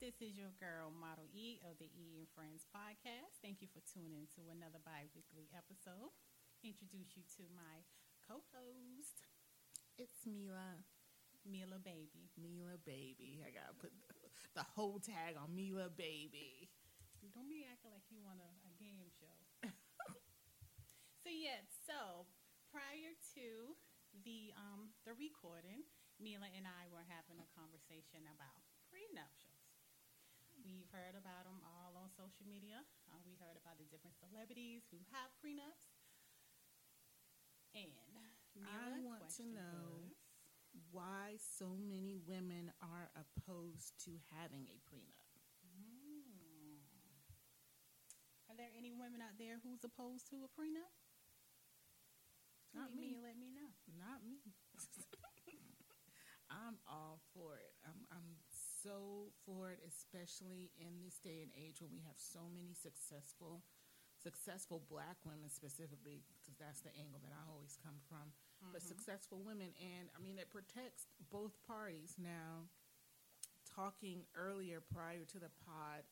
[0.00, 3.38] This is your girl, Model E of the E and Friends podcast.
[3.44, 6.10] Thank you for tuning in to another bi weekly episode.
[6.60, 7.88] Introduce you to my
[8.28, 9.24] co host,
[9.96, 10.84] It's Mila.
[11.48, 12.28] Mila Baby.
[12.36, 13.40] Mila Baby.
[13.40, 13.96] I gotta put
[14.52, 16.68] the whole tag on Mila Baby.
[17.32, 19.36] Don't be acting like you want a, a game show.
[21.24, 22.28] so yeah, so
[22.68, 23.76] prior to
[24.20, 25.88] the um the recording,
[26.20, 28.60] Mila and I were having a conversation about
[28.92, 29.80] prenuptials.
[30.60, 32.84] We've heard about them all on social media.
[33.08, 35.89] Uh, we heard about the different celebrities who have prenups.
[37.74, 40.16] And Mila I want to know was-
[40.90, 45.30] why so many women are opposed to having a prenup.
[45.62, 46.78] Hmm.
[48.48, 50.94] Are there any women out there who's opposed to a prenup?
[52.74, 53.18] Not Tweet me.
[53.22, 53.74] Let me know.
[53.98, 54.42] Not me.
[56.50, 57.74] I'm all for it.
[57.86, 58.38] I'm, I'm
[58.82, 63.62] so for it, especially in this day and age when we have so many successful,
[64.22, 68.32] successful black women specifically, because that's the angle that I always come from.
[68.72, 72.16] But successful women, and I mean, it protects both parties.
[72.20, 72.68] Now,
[73.64, 76.04] talking earlier prior to the pod,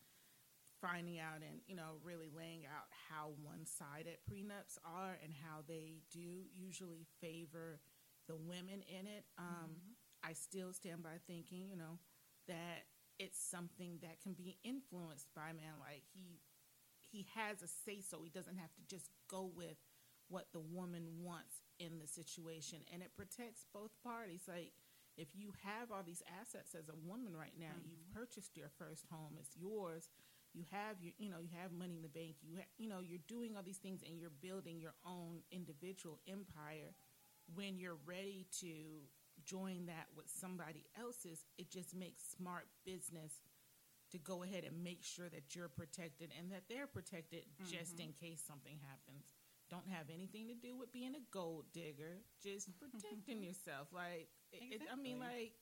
[0.81, 5.99] finding out and you know really laying out how one-sided prenups are and how they
[6.13, 7.81] do usually favor
[8.29, 9.75] the women in it um,
[10.23, 11.99] i still stand by thinking you know
[12.47, 12.87] that
[13.19, 16.39] it's something that can be influenced by a man like he
[17.11, 19.77] he has a say so he doesn't have to just go with
[20.29, 22.79] what the woman wants in the situation.
[22.93, 24.43] And it protects both parties.
[24.47, 24.73] Like
[25.17, 27.91] if you have all these assets as a woman right now mm-hmm.
[27.91, 30.09] you've purchased your first home it's yours.
[30.55, 32.37] You have your you know you have money in the bank.
[32.43, 36.21] You ha- you know you're doing all these things and you're building your own individual
[36.29, 36.95] empire.
[37.55, 39.09] When you're ready to
[39.45, 43.41] join that with somebody else's it just makes smart business
[44.11, 48.09] to go ahead and make sure that you're protected and that they're protected just mm-hmm.
[48.09, 49.35] in case something happens
[49.69, 54.81] don't have anything to do with being a gold digger just protecting yourself like it,
[54.81, 55.53] it- i mean like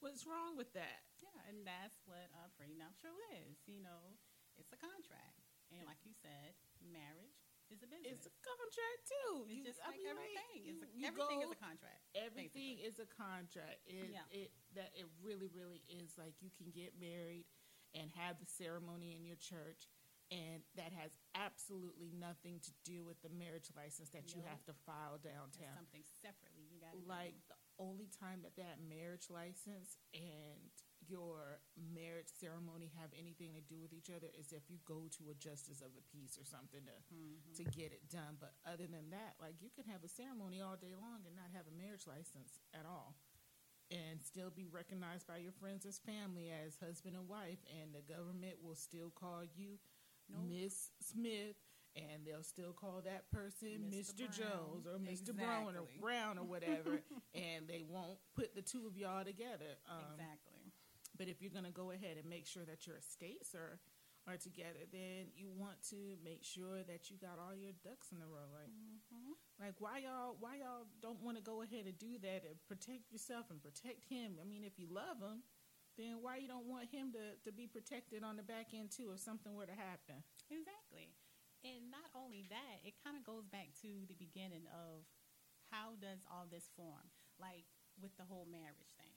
[0.00, 3.14] what's wrong with that Yeah, and that's what a prenuptial
[3.46, 3.62] is.
[3.70, 4.18] You know,
[4.58, 5.38] it's a contract,
[5.70, 7.38] and like you said, marriage
[7.70, 8.10] is a business.
[8.10, 9.46] It's a contract too.
[9.46, 10.58] It's You- just I like mean, everything.
[10.66, 12.02] you- It's a, you everything go- is a contract.
[12.18, 12.90] Everything basically.
[12.90, 13.78] is a contract.
[13.86, 14.26] It, Yeah.
[14.34, 17.46] it that it really, really is like you can get married
[17.94, 19.88] and have the ceremony in your church,
[20.32, 24.72] and that has absolutely nothing to do with the marriage license that you have to
[24.88, 25.76] file That's downtown.
[25.76, 26.64] something separately.
[26.72, 30.72] You got Like the only time that that marriage license and
[31.04, 35.34] your marriage ceremony have anything to do with each other is if you go to
[35.34, 37.58] a justice of the peace or something to Mm-hmm.
[37.58, 38.38] to get it done.
[38.40, 41.50] But other than that, like you can have a ceremony all day long and not
[41.52, 43.18] have a marriage license at all.
[43.92, 48.00] And still be recognized by your friends as family as husband and wife, and the
[48.00, 49.76] government will still call you
[50.30, 50.40] Nope.
[50.48, 51.56] Miss Smith,
[51.94, 54.24] and they'll still call that person Mr.
[54.24, 54.32] Mr.
[54.32, 55.36] Jones or Mr.
[55.36, 57.02] Brown or Brown or whatever,
[57.34, 59.76] and they won't put the two of y'all together.
[59.90, 60.72] Um, exactly.
[61.18, 63.78] but if you're going to go ahead and make sure that your estates are
[64.28, 68.22] are together, then you want to make sure that you got all your ducks in
[68.22, 68.46] a row.
[68.54, 68.70] right?
[68.70, 68.91] Mm-hmm.
[69.62, 73.14] Like why y'all why y'all don't want to go ahead and do that and protect
[73.14, 74.42] yourself and protect him?
[74.42, 75.46] I mean, if you love him,
[75.94, 79.14] then why you don't want him to to be protected on the back end too
[79.14, 80.26] if something were to happen?
[80.50, 81.14] Exactly.
[81.62, 85.06] And not only that, it kind of goes back to the beginning of
[85.70, 87.14] how does all this form?
[87.38, 87.70] Like
[88.02, 89.14] with the whole marriage thing.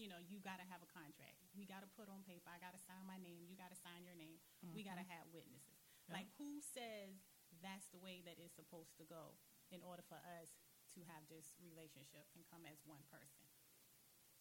[0.00, 1.38] You know, you got to have a contract.
[1.54, 2.50] We got to put on paper.
[2.50, 3.46] I got to sign my name.
[3.46, 4.42] You got to sign your name.
[4.74, 5.22] We got to mm-hmm.
[5.22, 5.86] have witnesses.
[6.10, 6.18] Yeah.
[6.18, 7.14] Like, who says
[7.62, 9.38] that's the way that it's supposed to go
[9.74, 10.54] in order for us
[10.94, 13.44] to have this relationship and come as one person?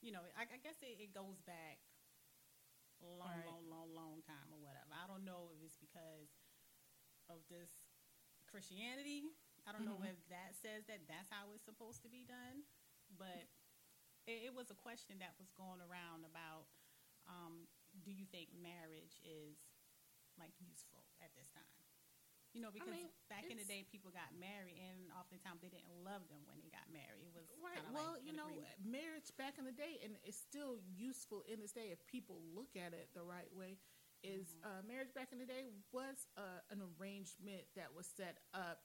[0.05, 1.81] You know, I, I guess it, it goes back
[3.01, 3.47] a long, Right.
[3.47, 4.93] long, long, long time or whatever.
[4.93, 6.29] I don't know if it's because
[7.31, 7.71] of this
[8.47, 9.33] Christianity.
[9.65, 10.11] I don't know Mhm.
[10.13, 12.63] if that says that that's how it's supposed to be done,
[13.17, 13.47] but
[14.27, 16.67] it, it was a question that was going around about
[17.27, 17.67] um,
[18.03, 19.57] do you think marriage is
[20.39, 21.82] like useful at this time?
[22.53, 25.89] You know, because mean, back in the day, people got married, and oftentimes they didn't
[26.05, 27.33] love them when they got married.
[27.33, 27.81] It was Right.
[27.89, 28.77] Well, like you know, agreement.
[28.85, 32.77] marriage back in the day, and it's still useful in this day if people look
[32.77, 33.81] at it the right way.
[34.23, 34.69] Is Mm-hmm.
[34.71, 38.79] uh, marriage back in the day was uh, an arrangement that was set up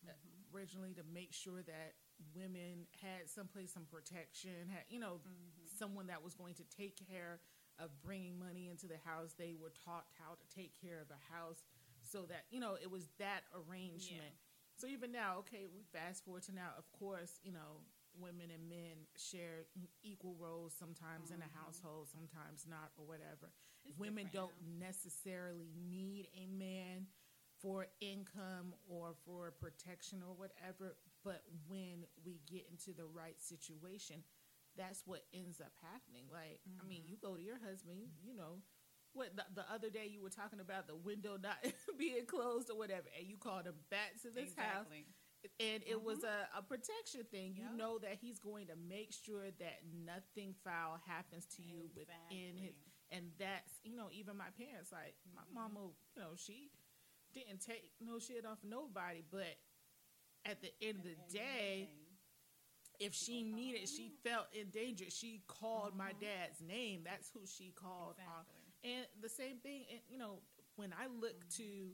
[0.00, 0.56] mm-hmm.
[0.56, 2.00] originally to make sure that
[2.32, 5.68] women had someplace, some protection, had you know, mm-hmm.
[5.76, 7.40] someone that was going to take care
[7.80, 9.32] of bringing money into the house.
[9.36, 11.64] They were taught how to take care of the house,
[12.10, 14.34] so that you know it was that arrangement.
[14.34, 14.46] Yeah.
[14.76, 16.72] So even now, okay, we fast forward to now.
[16.78, 17.84] Of course, you know,
[18.18, 19.68] women and men share
[20.02, 21.42] equal roles sometimes mm-hmm.
[21.42, 21.64] in a mm-hmm.
[21.64, 23.52] household, sometimes not, or whatever.
[23.84, 24.88] It's women don't now.
[24.88, 27.06] necessarily need a man
[27.60, 30.96] for income or for protection or whatever.
[31.24, 34.24] But when we get into the right situation,
[34.76, 36.24] that's what ends up happening.
[36.32, 36.80] Like, mm-hmm.
[36.80, 38.64] I mean, you go to your husband, you know,
[39.12, 41.58] what the, the, other day you were talking about the window not
[41.98, 45.06] being closed or whatever, and you called him back to this exactly.
[45.06, 45.50] house.
[45.58, 46.04] And it mm-hmm.
[46.04, 47.56] was a, a, protection thing.
[47.56, 47.78] You yep.
[47.80, 52.04] know that he's going to make sure that nothing foul happens to you exactly.
[52.28, 52.74] within his.
[53.10, 55.40] And that's, you know, even my parents, like, mm-hmm.
[55.40, 56.70] my mama, you know, she
[57.32, 59.56] didn't take no shit off nobody, but
[60.44, 61.88] at the end of the day,
[63.00, 66.20] if she needed, she felt endangered, she called my mm-hmm.
[66.20, 67.00] dad's name.
[67.04, 68.44] That's who she called on.
[68.84, 70.40] And the same thing, and, you know,
[70.76, 71.62] when I look mm-hmm.
[71.62, 71.92] to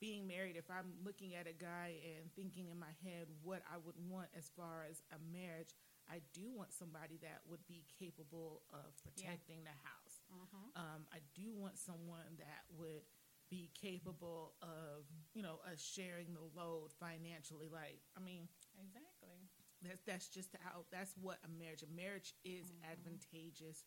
[0.00, 3.78] being married, if I'm looking at a guy and thinking in my head what I
[3.78, 5.72] would want as far as a marriage,
[6.10, 9.72] I do want somebody that would be capable of protecting yeah.
[9.72, 10.16] the house.
[10.28, 10.66] Mm-hmm.
[10.76, 13.06] Um, I do want someone that would
[13.48, 17.70] be capable of, you know, us sharing the load financially.
[17.72, 19.38] Like, I mean, exactly.
[19.80, 21.84] That's that's just how that's what a marriage.
[21.84, 22.92] A marriage is mm-hmm.
[22.92, 23.84] advantageous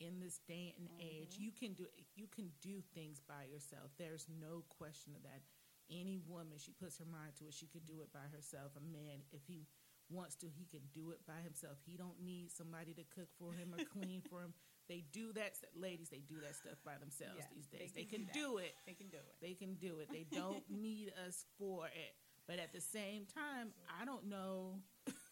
[0.00, 1.22] in this day and mm-hmm.
[1.22, 1.36] age.
[1.38, 3.90] You can do you can do things by yourself.
[3.98, 5.42] There's no question of that.
[5.90, 8.72] Any woman, she puts her mind to it, she can do it by herself.
[8.72, 9.68] A man, if he
[10.08, 11.76] wants to, he can do it by himself.
[11.84, 14.54] He don't need somebody to cook for him or clean for him.
[14.86, 16.10] They do that, ladies.
[16.10, 17.92] They do that stuff by themselves yeah, these days.
[17.96, 18.74] They can, they can do, do it.
[18.84, 19.34] They can do it.
[19.40, 20.12] They can do it.
[20.12, 22.12] They don't need us for it.
[22.46, 24.76] But at the same time, I don't know.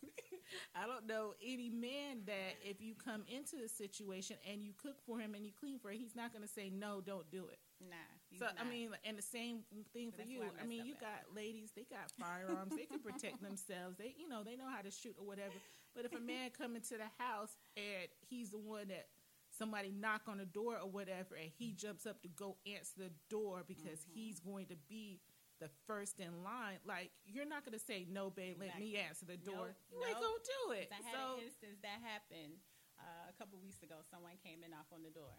[0.77, 4.97] I don't know any man that if you come into a situation and you cook
[5.07, 7.47] for him and you clean for him, he's not going to say no, don't do
[7.51, 7.59] it.
[7.81, 7.97] Nah.
[8.39, 8.55] So not.
[8.61, 9.61] I mean, and the same
[9.93, 10.43] thing for you.
[10.43, 11.01] I, I mean, you at.
[11.01, 12.73] got ladies; they got firearms.
[12.77, 13.97] they can protect themselves.
[13.99, 15.55] They, you know, they know how to shoot or whatever.
[15.95, 19.09] But if a man come into the house and he's the one that
[19.51, 23.11] somebody knock on the door or whatever, and he jumps up to go answer the
[23.29, 24.15] door because mm-hmm.
[24.15, 25.21] he's going to be
[25.63, 26.83] the first in line.
[26.83, 28.59] Like you're not going to say no, babe.
[28.59, 28.67] Exactly.
[28.67, 29.79] Let me answer the door.
[29.95, 30.03] Nope.
[30.03, 30.27] Like nope.
[30.27, 30.91] go do it.
[30.91, 32.59] I had so, an instance that happened
[32.99, 34.03] uh, a couple weeks ago.
[34.11, 35.39] Someone came and knocked on the door.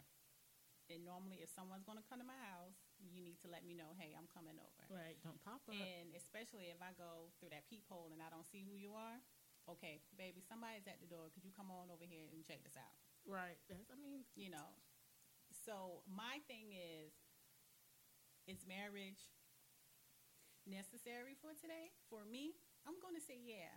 [0.92, 3.72] And normally, if someone's going to come to my house, you need to let me
[3.72, 4.84] know, hey, I'm coming over.
[4.92, 5.16] Right.
[5.24, 5.72] Don't pop up.
[5.72, 9.24] And especially if I go through that peephole and I don't see who you are,
[9.72, 11.32] okay, baby, somebody's at the door.
[11.32, 13.00] Could you come on over here and check this out?
[13.24, 13.56] Right.
[13.72, 14.76] That's, I mean, you know.
[15.56, 17.16] So my thing is,
[18.44, 19.24] it's marriage
[20.66, 21.92] necessary for today?
[22.10, 22.56] For me,
[22.88, 23.72] I'm going to say yeah.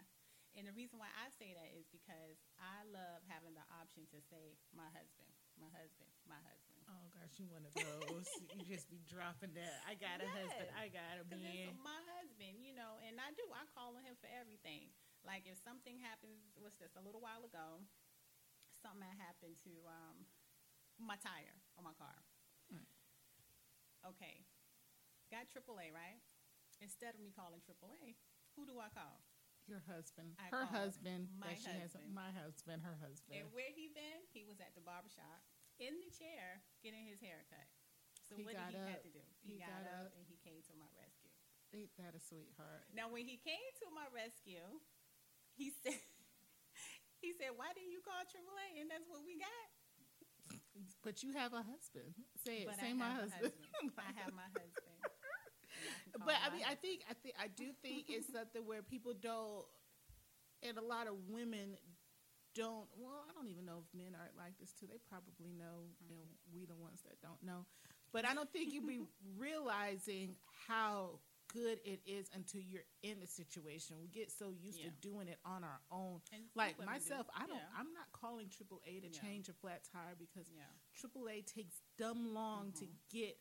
[0.56, 4.18] And the reason why I say that is because I love having the option to
[4.32, 5.28] say my husband,
[5.60, 6.80] my husband, my husband.
[6.88, 8.24] Oh gosh, you one of those.
[8.56, 9.84] you just be dropping that.
[9.84, 10.72] I got a husband.
[10.72, 11.76] I got a man.
[11.84, 13.44] My husband, you know, and I do.
[13.52, 14.88] I call on him for everything.
[15.28, 16.96] Like if something happens, what's this?
[16.96, 17.84] A little while ago,
[18.80, 20.24] something that happened to um,
[20.96, 22.16] my tire on my car.
[22.72, 22.88] Mm.
[24.08, 24.40] Okay,
[25.28, 26.16] got AAA right.
[26.80, 28.16] Instead of me calling AAA,
[28.54, 29.24] who do I call?
[29.66, 31.26] Your husband, I her husband.
[31.34, 31.82] My husband.
[31.82, 33.34] Has, my husband, her husband.
[33.34, 34.22] And where he been?
[34.30, 35.42] He was at the barbershop
[35.82, 37.66] in the chair getting his hair cut.
[38.30, 38.90] So he what did he up.
[38.94, 39.24] have to do?
[39.42, 41.34] He, he got, got up, up and he came to my rescue.
[41.74, 42.86] Ain't that a sweetheart?
[42.94, 44.62] Now, when he came to my rescue,
[45.58, 45.98] he said,
[47.22, 49.66] he said, "Why didn't you call AAA?" And that's what we got.
[51.02, 52.14] But you have a husband.
[52.46, 52.70] Say it.
[52.70, 53.50] But Say my husband.
[53.50, 53.98] husband.
[53.98, 54.85] I have my husband.
[56.24, 59.64] But I mean, I think I think I do think it's something where people don't,
[60.62, 61.76] and a lot of women
[62.54, 62.88] don't.
[62.96, 64.86] Well, I don't even know if men aren't like this too.
[64.86, 67.66] They probably know, and we the ones that don't know.
[68.12, 69.00] But I don't think you'd be
[69.38, 70.36] realizing
[70.68, 71.20] how
[71.52, 73.96] good it is until you're in the situation.
[74.00, 74.88] We get so used yeah.
[74.88, 76.20] to doing it on our own.
[76.32, 77.56] And like myself, I don't.
[77.56, 77.78] Yeah.
[77.78, 79.20] I'm not calling AAA to yeah.
[79.20, 80.48] change a flat tire because
[80.96, 82.84] AAA takes dumb long mm-hmm.
[82.84, 83.36] to get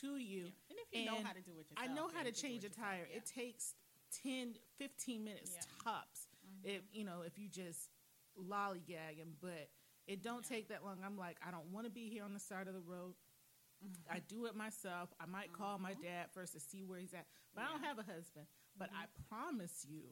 [0.00, 0.44] to you.
[0.70, 2.64] And if you and know how to do it yourself, I know how to change
[2.64, 3.06] a tire.
[3.14, 3.74] It takes
[4.22, 6.28] 10, 15 minutes tops.
[6.46, 6.76] Mm-hmm.
[6.76, 7.90] If you know, if you just
[8.38, 9.68] lollygagging, but
[10.06, 10.98] it don't take that long.
[11.04, 13.14] I'm like, I don't want to be here on the side of the road.
[13.84, 14.16] Mm-hmm.
[14.16, 15.10] I do it myself.
[15.20, 15.62] I might mm-hmm.
[15.62, 16.02] call my mm-hmm.
[16.02, 17.66] dad first to see where he's at, but yeah.
[17.66, 18.46] I don't have a husband.
[18.78, 19.02] But mm-hmm.
[19.02, 20.02] I promise you,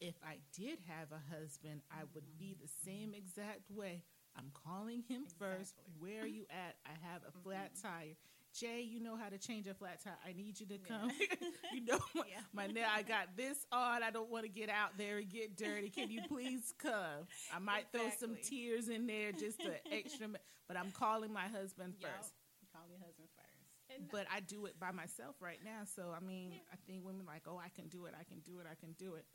[0.00, 4.02] if I did have a husband, I would be the same exact way.
[4.36, 5.38] I'm calling him exactly.
[5.38, 5.74] first.
[5.98, 6.76] Where are you at?
[6.84, 7.86] I have a flat mm-hmm.
[7.86, 8.16] tire.
[8.54, 10.14] Jay, you know how to change a flat tire.
[10.22, 11.10] I need you to come.
[11.18, 11.48] Yeah.
[11.74, 12.46] you know, my, yeah.
[12.54, 12.86] my nail.
[12.86, 14.02] I got this on.
[14.02, 15.90] I don't want to get out there and get dirty.
[15.90, 17.26] Can you please come?
[17.50, 17.98] I might exactly.
[17.98, 20.28] throw some tears in there just to extra,
[20.68, 22.14] but I'm calling my husband yep.
[22.14, 22.30] first.
[22.70, 23.50] Call your husband first.
[23.90, 25.82] And but I do it by myself right now.
[25.90, 26.74] So I mean, yeah.
[26.74, 28.14] I think women like, oh, I can do it.
[28.14, 28.70] I can do it.
[28.70, 29.26] I can do it.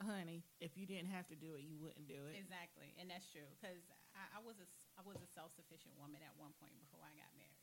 [0.00, 2.36] Honey, if you didn't have to do it, you wouldn't do it.
[2.36, 3.48] Exactly, and that's true.
[3.56, 3.80] Because
[4.12, 4.68] I, I was a
[5.00, 7.55] I was a self sufficient woman at one point before I got married.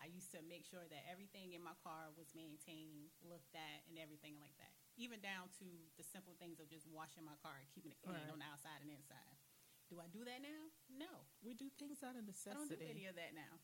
[0.00, 4.00] I used to make sure that everything in my car was maintained, looked at, and
[4.00, 4.72] everything like that.
[4.96, 5.68] Even down to
[6.00, 8.32] the simple things of just washing my car and keeping it clean right.
[8.32, 9.36] on the outside and inside.
[9.92, 10.72] Do I do that now?
[10.88, 11.12] No.
[11.44, 12.56] We do things out of necessity.
[12.56, 13.54] I don't do any of that now.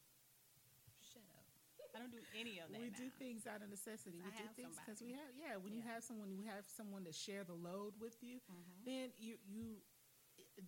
[1.01, 1.47] Shut up.
[1.95, 2.77] I don't do any of that.
[2.77, 3.01] we now.
[3.01, 4.21] do things out of necessity.
[4.21, 5.57] We I do things because we have yeah.
[5.57, 5.81] When yeah.
[5.81, 8.43] you have someone, you have someone to share the load with you.
[8.53, 8.85] Mm-hmm.
[8.85, 9.81] Then you you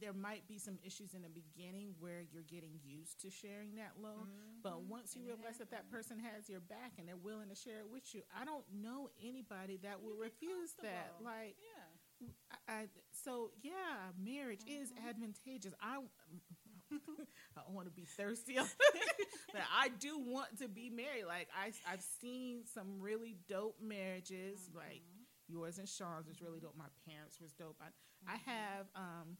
[0.00, 3.96] there might be some issues in the beginning where you're getting used to sharing that
[4.00, 4.28] load.
[4.28, 4.62] Mm-hmm.
[4.62, 7.54] But once you and realize that that person has your back and they're willing to
[7.54, 11.14] share it with you, I don't know anybody that will refuse that.
[11.24, 12.28] Like, yeah.
[12.68, 14.82] I, I, so yeah, marriage mm-hmm.
[14.82, 15.72] is advantageous.
[15.80, 15.98] I
[17.56, 18.56] I don't want to be thirsty,
[19.52, 21.26] but I do want to be married.
[21.26, 24.78] Like I, I've seen some really dope marriages, mm-hmm.
[24.78, 25.02] like
[25.48, 26.76] yours and Sean's was really dope.
[26.76, 27.76] My parents was dope.
[27.80, 27.86] I,
[28.26, 28.50] I mm-hmm.
[28.50, 29.36] have um,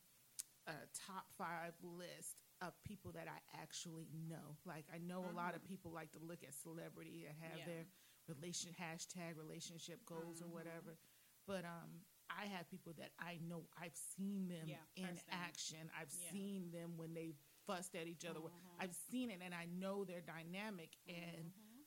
[0.69, 0.77] a
[1.09, 4.59] top five list of people that I actually know.
[4.67, 5.73] Like I know a lot of mm-hmm.
[5.73, 7.67] people like to look at celebrity and have yeah.
[7.67, 7.85] their
[8.29, 10.51] relation hashtag relationship goals mm-hmm.
[10.51, 10.99] or whatever.
[11.47, 15.89] But um I have people that I know I've seen them yeah, in action.
[15.99, 16.31] I've yeah.
[16.31, 17.33] seen them when they
[17.67, 18.41] fussed at each other.
[18.41, 18.83] Mm-hmm.
[18.85, 21.79] I've seen it and I know their dynamic and mm-hmm.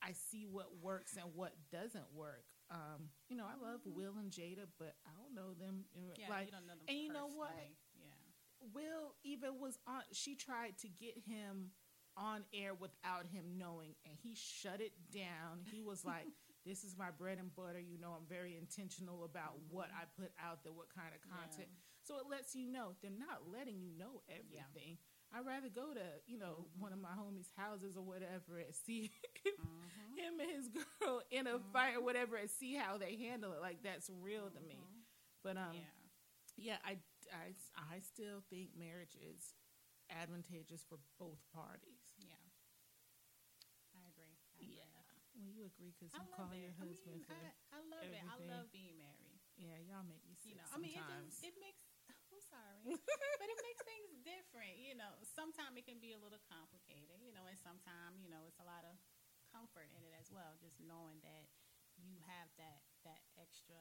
[0.00, 2.48] I see what works and what doesn't work.
[2.70, 3.98] Um, you know, I love mm-hmm.
[3.98, 5.84] Will and Jada, but I don't know them.
[6.16, 7.04] Yeah, like, you don't know them and personally.
[7.04, 7.52] you know what?
[8.74, 10.02] Will even was on.
[10.12, 11.70] She tried to get him
[12.16, 15.64] on air without him knowing, and he shut it down.
[15.72, 16.26] He was like,
[16.66, 17.80] "This is my bread and butter.
[17.80, 21.68] You know, I'm very intentional about what I put out there, what kind of content."
[21.70, 21.80] Yeah.
[22.02, 24.98] So it lets you know they're not letting you know everything.
[24.98, 25.38] Yeah.
[25.38, 26.82] I'd rather go to, you know, mm-hmm.
[26.82, 29.10] one of my homies' houses or whatever and see
[29.46, 30.18] mm-hmm.
[30.18, 31.72] him and his girl in a mm-hmm.
[31.72, 33.60] fight or whatever and see how they handle it.
[33.60, 34.74] Like that's real to me.
[34.74, 35.00] Mm-hmm.
[35.44, 36.74] But um yeah.
[36.74, 36.98] yeah, I
[37.32, 39.54] I, I still think marriage is
[40.10, 42.14] advantageous for both parties.
[42.18, 42.42] Yeah.
[43.94, 44.36] I agree.
[44.58, 44.96] I yeah.
[45.34, 48.26] Well, you agree because you call your husband I, mean, I, I love everything.
[48.26, 48.34] it.
[48.34, 49.38] I love being married.
[49.56, 50.90] Yeah, y'all make me sick you know, sometimes.
[50.90, 51.82] I mean, it, just, it makes.
[52.32, 52.82] I'm sorry,
[53.40, 54.80] but it makes things different.
[54.80, 57.22] You know, sometimes it can be a little complicated.
[57.22, 58.98] You know, and sometimes you know it's a lot of
[59.54, 60.58] comfort in it as well.
[60.58, 61.46] Just knowing that
[62.00, 63.78] you have that that extra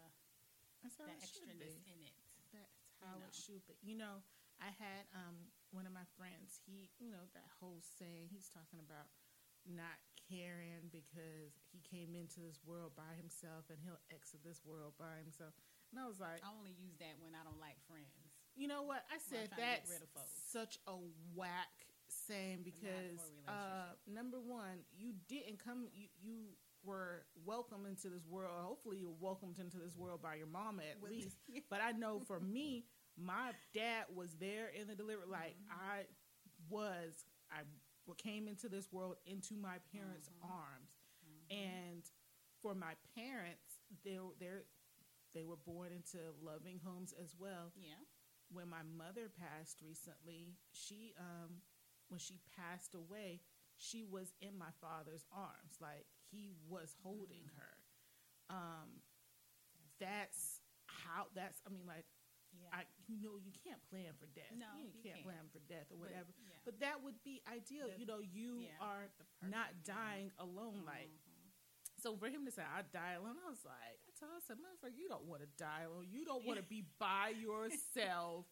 [0.84, 2.29] that extraness in it.
[3.02, 3.76] How it should be.
[3.82, 4.22] You know,
[4.60, 6.60] I had um, one of my friends.
[6.68, 8.30] He, you know, that whole saying.
[8.32, 9.08] He's talking about
[9.68, 14.94] not caring because he came into this world by himself and he'll exit this world
[15.00, 15.52] by himself.
[15.92, 18.14] And I was like, I only use that when I don't like friends.
[18.54, 19.04] You know what?
[19.10, 19.90] I said that's
[20.52, 20.96] such a
[21.34, 21.72] whack
[22.10, 25.88] saying because uh, number one, you didn't come.
[25.94, 26.38] You you
[26.84, 28.52] were welcomed into this world.
[28.62, 31.38] Hopefully, you were welcomed into this world by your mama at With, least.
[31.70, 32.86] but I know for me,
[33.18, 35.26] my dad was there in the delivery.
[35.30, 35.92] Like mm-hmm.
[35.92, 36.02] I
[36.70, 37.62] was, I
[38.18, 40.52] came into this world into my parents' mm-hmm.
[40.52, 41.58] arms, mm-hmm.
[41.58, 42.04] and
[42.62, 44.48] for my parents, they they
[45.34, 47.72] they were born into loving homes as well.
[47.76, 48.02] Yeah.
[48.52, 51.62] When my mother passed recently, she um
[52.10, 53.42] when she passed away,
[53.78, 55.78] she was in my father's arms.
[55.80, 57.60] Like he was holding mm-hmm.
[57.60, 57.74] her.
[58.50, 58.90] Um,
[60.00, 61.28] that's how.
[61.36, 61.62] That's.
[61.66, 62.06] I mean, like.
[62.50, 62.82] Yeah.
[62.82, 64.50] I, you know, you can't plan for death.
[64.58, 66.34] No, you, you can't, can't, plan for death or whatever.
[66.34, 66.66] But, yeah.
[66.66, 67.94] but that would be ideal.
[67.94, 69.06] The, you know, you yeah, are
[69.46, 70.82] not dying alone.
[70.82, 70.90] Mm-hmm.
[70.90, 71.14] Like,
[72.02, 74.98] so for him to say, I die alone, I was like, I told him, motherfucker,
[74.98, 76.08] you don't want to die alone.
[76.10, 78.50] You don't want to be by yourself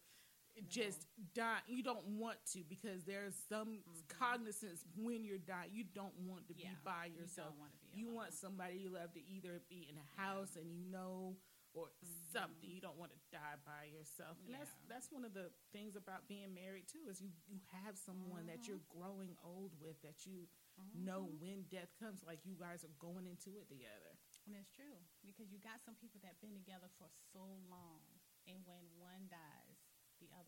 [0.66, 1.62] just die.
[1.66, 4.02] You don't want to because there's some mm-hmm.
[4.18, 5.70] cognizance when you're dying.
[5.72, 7.54] You don't want to yeah, be by yourself.
[7.94, 10.62] You, you want somebody you love to either be in a house yeah.
[10.62, 11.36] and you know
[11.76, 12.32] or mm-hmm.
[12.32, 12.68] something.
[12.68, 14.40] You don't want to die by yourself.
[14.42, 14.64] And yeah.
[14.64, 18.48] that's that's one of the things about being married too is you you have someone
[18.48, 18.56] mm-hmm.
[18.56, 20.48] that you're growing old with that you
[20.94, 21.42] know mm-hmm.
[21.42, 24.16] when death comes like you guys are going into it together.
[24.46, 28.06] And it's true because you got some people that've been together for so long
[28.48, 29.57] and when one dies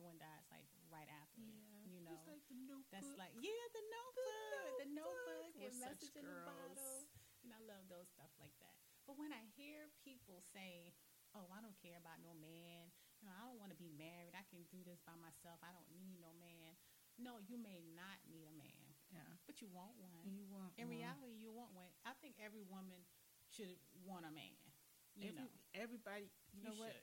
[0.01, 1.85] other one dies like right after yeah.
[1.85, 2.41] You know, like
[2.89, 7.05] that's like yeah, the notebook, the notebook, the notebook and message in the bottle.
[7.45, 8.77] And I love those stuff like that.
[9.05, 10.97] But when I hear people say,
[11.37, 12.89] "Oh, I don't care about no man,"
[13.21, 14.33] you know, I don't want to be married.
[14.33, 15.61] I can do this by myself.
[15.61, 16.79] I don't need no man.
[17.21, 18.87] No, you may not need a man.
[19.13, 20.25] Yeah, but you want one.
[20.25, 20.95] You want in one.
[20.95, 21.91] reality, you want one.
[22.07, 23.03] I think every woman
[23.51, 23.77] should
[24.07, 24.57] want a man.
[25.19, 26.97] You every, know, everybody, you know You what?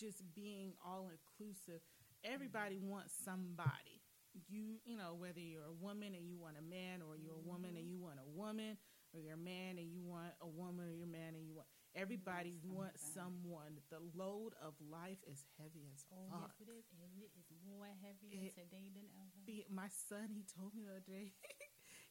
[0.00, 1.84] Just being all inclusive.
[2.24, 2.88] Everybody mm-hmm.
[2.88, 4.00] wants somebody.
[4.48, 7.44] You, you know, whether you're a woman and you want a man, or you're a
[7.44, 7.98] woman and mm-hmm.
[7.98, 8.78] you want a woman,
[9.12, 11.52] or you're a man and you want a woman, or you're a man and you
[11.52, 11.68] want.
[11.98, 13.74] Everybody wants someone.
[13.90, 16.54] The load of life is heavy as Oh fuck.
[16.56, 19.38] yes, it is, and it is more heavy It- today than ever.
[19.44, 21.34] Be- My son, he told me the other day,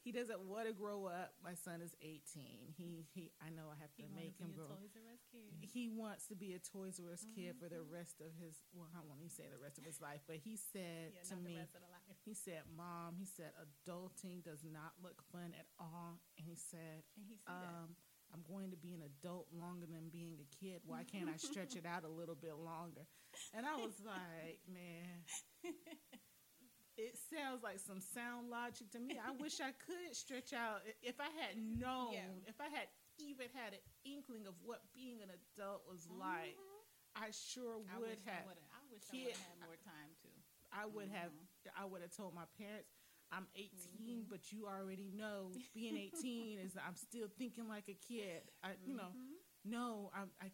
[0.04, 1.34] he doesn't want to grow up.
[1.44, 2.74] My son is 18.
[2.78, 4.68] He, he, I know I have He to wanna make him grow.
[4.80, 5.52] Toys R Us kid.
[5.62, 7.92] He wants to be a Toys R Us kid for the Mhm.
[7.92, 8.64] rest of his.
[8.74, 11.36] Well, I won't even say the rest of his life, but he said Yeah, to
[11.36, 12.18] me, the rest of the life.
[12.24, 17.04] he said, "Mom," he said, "adulting does not look fun at all." And he said,
[17.18, 17.96] And he said um,
[18.34, 20.82] "I'm going to be an adult longer than being a kid.
[20.86, 23.06] Why can't I stretch it out a little bit longer?"
[23.54, 25.26] And I was like, "Man."
[27.00, 29.16] It sounds like some sound logic to me.
[29.16, 30.84] I wish I could stretch out.
[31.02, 32.28] If I had known, Yeah.
[32.52, 36.84] if I had even had an inkling of what being an adult was like, Mhm.
[37.16, 38.44] I sure would I have.
[38.44, 38.58] have.
[38.76, 40.36] I wish I would have had more time too.
[40.72, 41.32] I would have.
[41.32, 41.72] Mhm.
[41.76, 42.92] I would have told my parents,
[43.32, 44.30] "I'm 18, Mhm.
[44.30, 48.94] but you already know being 18 is I'm still thinking like a kid." I, you
[48.94, 49.40] know, Mhm.
[49.64, 50.52] no, I, I,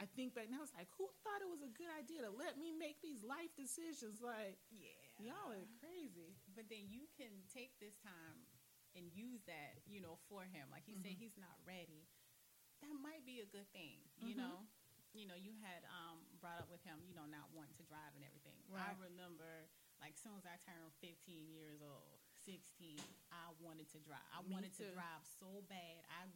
[0.00, 0.62] I think back now.
[0.62, 3.54] It's like, who thought it was a good idea to let me make these life
[3.56, 4.20] decisions?
[4.20, 4.99] Like, Yeah.
[5.20, 6.36] Y'all are crazy.
[6.56, 8.46] But then you can take this time
[8.96, 10.66] and use that, you know, for him.
[10.72, 11.20] Like he said, Mhm.
[11.20, 12.08] he's not ready.
[12.82, 14.38] That might be a good thing, you Mhm.
[14.38, 14.68] know.
[15.12, 18.14] You know, you had um, brought up with him, you know, not wanting to drive
[18.14, 18.54] and everything.
[18.74, 19.68] I remember,
[20.00, 22.98] like, soon as I turned 15 years old, 16,
[23.32, 24.24] I wanted to drive.
[24.32, 24.86] I Me wanted too.
[24.86, 26.04] to drive so bad.
[26.08, 26.26] I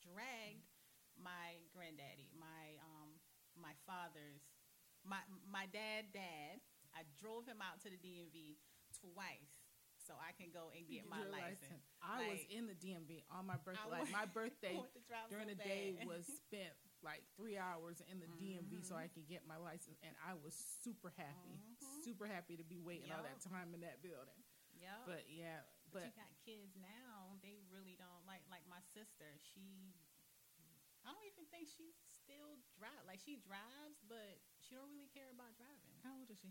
[0.00, 0.70] dragged
[1.18, 3.20] my granddaddy, my um,
[3.56, 4.42] my father's,
[5.04, 6.60] my my dad, dad.
[6.94, 8.58] I drove him out to the DMV
[9.02, 9.50] twice
[10.06, 11.82] so I can go and get my Your license.
[12.04, 13.88] I was in the DMV on my birthday.
[13.90, 18.00] Like my birthday want to drive during so the day was spent like three hours
[18.08, 18.96] in the DMV so.
[18.96, 22.04] I could get my license, and I was super happy, Mhm.
[22.04, 24.40] super happy to be waiting all that time in that building.
[24.72, 28.80] Yeah, But yeah, But, but you got kids now, they really don't like like my
[28.92, 29.92] sister, she
[31.04, 33.04] I don't even think she still drive.
[33.04, 36.00] Like she drives, but she don't really care about driving.
[36.00, 36.48] how old is she?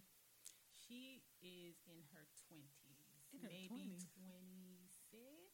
[0.93, 3.25] She is in her twenties.
[3.33, 4.05] In her maybe 20s?
[4.13, 4.77] twenty
[5.09, 5.49] six.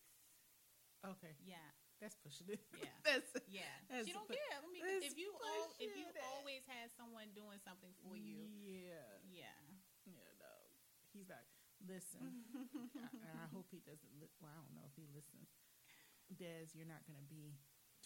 [1.16, 1.64] Okay, Yeah.
[2.04, 2.60] that's pushing it.
[2.76, 2.92] Yeah.
[3.08, 3.72] that's Yeah.
[3.88, 4.60] That's she don't pu- care.
[4.60, 6.20] I mean if you all if you it.
[6.36, 9.56] always had someone doing something for you, Yeah, yeah.
[10.04, 10.28] yeah.
[10.44, 10.52] No,
[11.16, 11.48] he's like,
[11.88, 12.44] listen,
[13.00, 14.12] I- and I hope he doesn't.
[14.20, 15.48] Li- well, I don't know if he listens.
[16.36, 17.56] Des, you're not going to be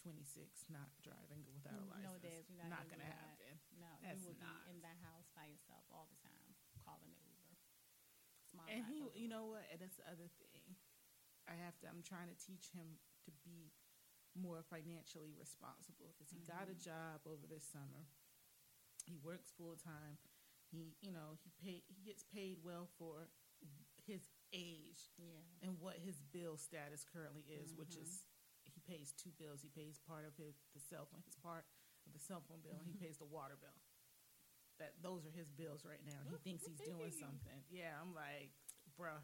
[0.06, 2.14] 26 not driving without a license.
[2.14, 2.22] No.
[2.22, 3.52] Des, you're not going gonna to happen.
[3.74, 4.62] No, That's you would not.
[4.64, 7.23] be in the house by yourself all the time, calling an
[8.54, 9.66] Small And he, you know what?
[9.74, 10.78] And that's the other thing.
[11.50, 11.90] I have to.
[11.90, 13.74] I'm trying to teach him to be
[14.38, 16.82] more financially responsible because he got a Mhm.
[16.82, 18.06] job over this summer.
[19.06, 20.18] He works full time.
[20.70, 21.82] He, you know, he pay.
[21.86, 23.28] He gets paid well for
[24.06, 28.02] his age yeah, and what his bill status currently is, which Mhm.
[28.02, 28.26] is
[28.64, 29.62] he pays two bills.
[29.62, 31.66] He pays part of his the cell phone, his part
[32.06, 33.76] of the cell phone bill, and he pays the water bill.
[34.78, 37.60] That those are his bills right now, he thinks he's doing something.
[37.70, 38.50] Yeah, I'm like,
[38.98, 39.22] bruh.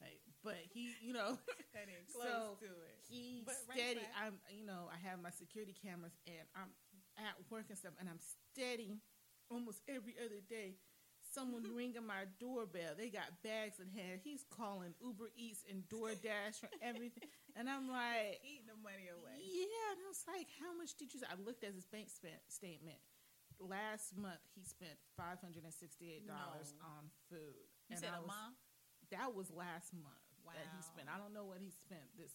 [0.00, 1.36] Like, but he, you know,
[1.76, 2.96] that ain't close to it.
[3.06, 4.00] he But steady.
[4.16, 6.72] I'm, you know, I have my security cameras, and I'm
[7.20, 8.18] at work and stuff, and I'm
[8.50, 8.96] steady
[9.52, 10.80] almost every other day.
[11.36, 12.96] Someone ringing my doorbell.
[12.96, 14.24] They got bags in hand.
[14.24, 19.36] He's calling Uber Eats and DoorDash for everything, and I'm like, Eating the money away.
[19.36, 19.92] yeah.
[19.92, 21.20] And I was like, how much did you?
[21.28, 22.98] I looked at his bank spent statement.
[23.60, 26.88] Last month, he spent five hundred and sixty-eight dollars No.
[26.96, 27.68] on food.
[27.92, 28.56] You and said I a was, month?
[29.12, 31.06] That was last month that he spent.
[31.12, 32.32] I don't know what he spent this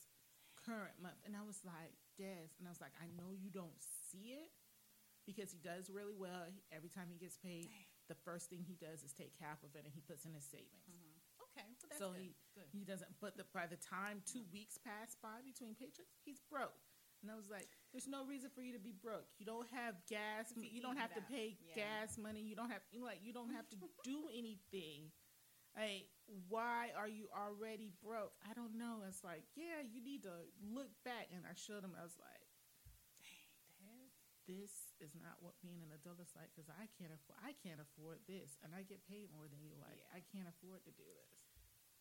[0.61, 1.17] current month.
[1.25, 4.53] And I was like, Des, and I was like, I know you don't see it
[5.25, 6.45] because he does really well.
[6.47, 7.67] He- Every time he gets paid,
[8.07, 10.45] the first thing he does is take half of it and he puts in his
[10.45, 10.85] savings.
[10.85, 11.17] Mhm.
[11.49, 12.21] Okay, well, that's So good.
[12.21, 12.69] he- good.
[12.71, 13.09] He doesn't.
[13.19, 16.75] But the, by the time two weeks pass by between paychecks, he's broke.
[17.21, 19.25] And I was like, "There's no reason for you to be broke.
[19.39, 20.53] You don't have gas.
[20.55, 21.83] You don't have to pay yeah.
[21.83, 22.41] gas money.
[22.41, 25.11] You don't have you know, like you don't have to do anything.
[25.75, 26.07] Like,
[26.47, 28.31] why are you already broke?
[28.47, 29.03] I don't know.
[29.03, 31.27] It's like, yeah, you need to look back.
[31.35, 31.91] And I showed him.
[31.99, 32.47] I was like,
[33.75, 34.07] Dad,
[34.47, 37.43] this is not what being an adult is like because I can't afford.
[37.43, 39.75] I can't afford this, and I get paid more than you.
[39.83, 40.15] Like, Yeah.
[40.15, 41.35] I can't afford to do this.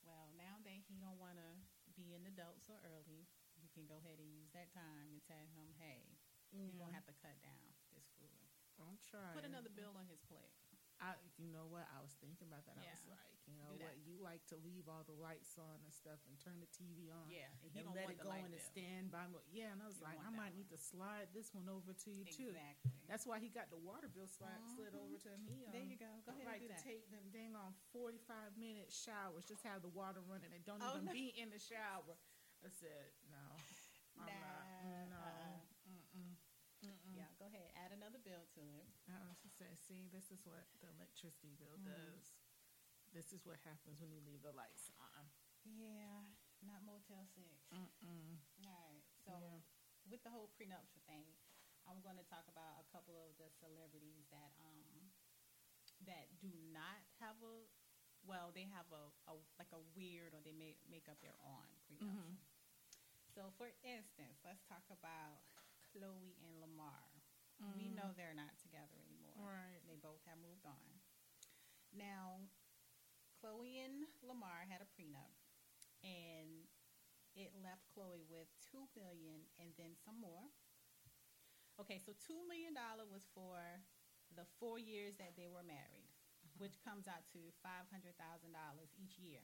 [0.06, 1.50] Well, now that he don't want to
[1.98, 3.26] be an adult so early,
[3.74, 6.06] can go ahead and use that time and tell him, hey,
[6.54, 7.58] you're going to have to cut down
[7.90, 8.30] this food.
[8.78, 9.34] I'm trying.
[9.34, 10.54] Put another bill on his plate.
[11.02, 11.90] I, you know what?
[11.90, 12.78] I was thinking about that.
[12.78, 13.18] I was like,
[13.50, 13.98] you know what?
[14.06, 17.26] You like to leave all the lights on and stuff and turn the TV on.
[17.28, 18.70] Yeah, and and let it go in a bill.
[18.72, 19.42] standby mode.
[19.50, 20.62] Yeah, and I was You like, I might one.
[20.64, 22.54] need to slide this one over to you too.
[22.54, 22.94] Exactly.
[23.10, 25.02] That's why he got the water bill slide, slid Mhm.
[25.02, 25.42] over to him.
[25.50, 26.08] He, um, there you go.
[26.24, 26.86] Go ahead like and do to that.
[26.86, 30.78] take them dang on forty five minute showers, just have the water running and don't
[30.80, 31.12] Oh, even no.
[31.12, 32.14] be in the shower.
[32.64, 33.23] I said, no,
[34.24, 34.66] I'm Nah, not.
[35.08, 35.58] No, uh-uh.
[35.88, 36.32] mm-mm,
[36.84, 37.16] mm-mm.
[37.16, 37.70] Yeah, go ahead.
[37.76, 38.86] Add another bill to it.
[39.08, 41.84] I was just saying, see, this is what the electricity bill Mhm.
[41.84, 42.34] does.
[43.12, 45.30] This is what happens when you leave the lights on.
[45.64, 46.24] Yeah,
[46.62, 47.68] not Motel Six.
[47.72, 48.38] Mm-mm.
[48.58, 49.04] All right.
[49.24, 49.60] So Yeah.
[50.10, 51.24] with the whole prenuptial thing,
[51.86, 55.12] I'm going to talk about a couple of the celebrities that um
[56.04, 57.68] that do not have a
[58.26, 61.68] well, they have a, a like a weird or they make make up their own
[61.86, 62.08] prenuptial.
[62.08, 62.36] Mhm.
[63.34, 65.42] So for instance, let's talk about
[65.90, 67.10] Khloe and Lamar.
[67.78, 69.34] We know they're not together anymore.
[69.40, 69.46] Mm.
[69.46, 69.80] Right.
[69.88, 71.00] They both have moved on.
[71.94, 72.42] Now,
[73.40, 75.32] Khloe and Lamar had a prenup,
[76.02, 76.66] and
[77.34, 80.50] it left Khloe with two million and then some more.
[81.80, 83.58] Okay, so two million dollar was for
[84.34, 86.10] the four years that they were married,
[86.58, 89.42] which comes out to five hundred thousand dollars each year.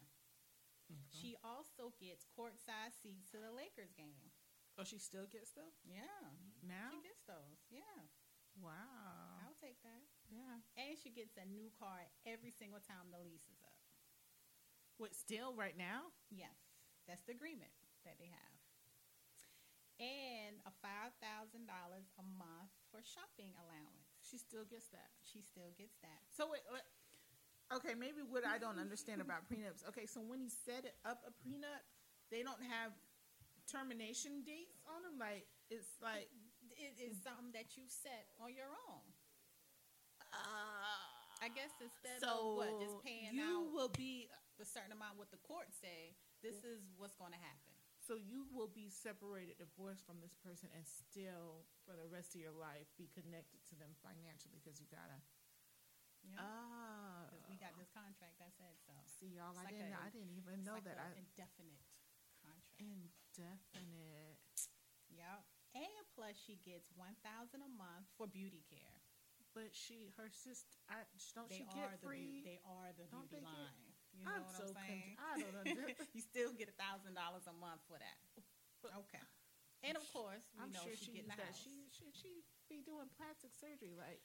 [0.90, 1.14] Okay.
[1.14, 4.34] She also gets courtside seats to the Lakers game.
[4.78, 6.66] oh, she still gets those Yeah, mm-hmm.
[6.66, 6.90] now.
[6.90, 7.62] she gets those.
[7.70, 8.10] Yeah,
[8.58, 9.38] wow.
[9.46, 10.02] I'll take that.
[10.26, 10.58] Yeah.
[10.74, 13.78] And she gets a new car every single time the lease is up.
[14.98, 15.14] What?
[15.14, 16.10] Still right now?
[16.28, 16.58] Yes,
[17.06, 17.72] that's the agreement
[18.04, 18.56] that they have.
[20.00, 24.16] And a five thousand dollars a month for shopping allowance.
[24.24, 25.12] She still gets that.
[25.20, 26.24] She still gets that.
[26.32, 26.84] So wait, wait.
[27.70, 29.86] Okay, maybe what I don't understand about prenups.
[29.88, 31.86] Okay, so when you set up a prenup,
[32.30, 32.90] they don't have
[33.70, 35.14] termination dates on them.
[35.22, 36.26] Like it's like
[36.74, 39.06] It is something that you set on your own.
[40.34, 40.98] uh,
[41.42, 44.28] I guess instead so of what just paying out you out will be
[44.58, 46.12] the certain amount what the court say,
[46.44, 47.72] this is what's going to happen.
[48.02, 52.42] so you will be separated, divorced from this person, and still for the rest of
[52.44, 55.16] your life be connected to them financially because you gotta.
[56.24, 58.92] Yeah, Ah, because we got this contract that said so.
[59.08, 59.50] see y'all.
[59.56, 59.96] it's I like didn't.
[59.96, 61.00] I didn't even It's know like that.
[61.00, 61.84] a I indefinite
[62.44, 62.76] contract.
[62.80, 64.38] indefinite.
[65.10, 65.40] Yep.
[65.80, 69.00] And plus, she gets one thousand a month for beauty care.
[69.50, 71.02] But she, her sister, I,
[71.34, 72.38] don't They she get free?
[72.38, 73.90] beau- they are the Don't beauty get- line.
[74.14, 75.14] You know I'm what so I'm saying?
[75.18, 76.06] con- I don't understand.
[76.14, 78.18] you still get a thousand dollars a month for that.
[78.86, 79.22] Okay.
[79.86, 81.38] And of course, we I'm know sure she she that.
[81.40, 81.58] house.
[81.62, 84.22] She should she be doing plastic surgery like.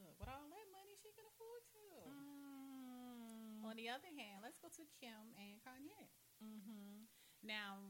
[0.00, 1.84] Look, with all that money, she can afford to.
[2.08, 6.08] Mm, On the other hand, let's go to Kim and Kanye.
[6.40, 7.04] mm-hmm.
[7.44, 7.80] Now,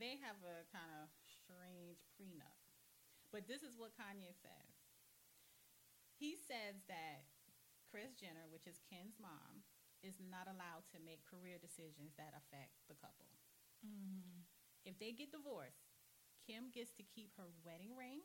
[0.00, 2.56] they have a kind of strange prenup.
[3.32, 4.72] But this is what Kanye says.
[6.20, 7.24] He says that
[7.88, 9.64] Kris Jenner, which is Kim's mom,
[10.04, 13.28] is not allowed to make career decisions that affect the couple.
[13.84, 14.44] Mm-hmm.
[14.84, 15.88] If they get divorced,
[16.44, 18.24] Kim gets to keep her wedding ring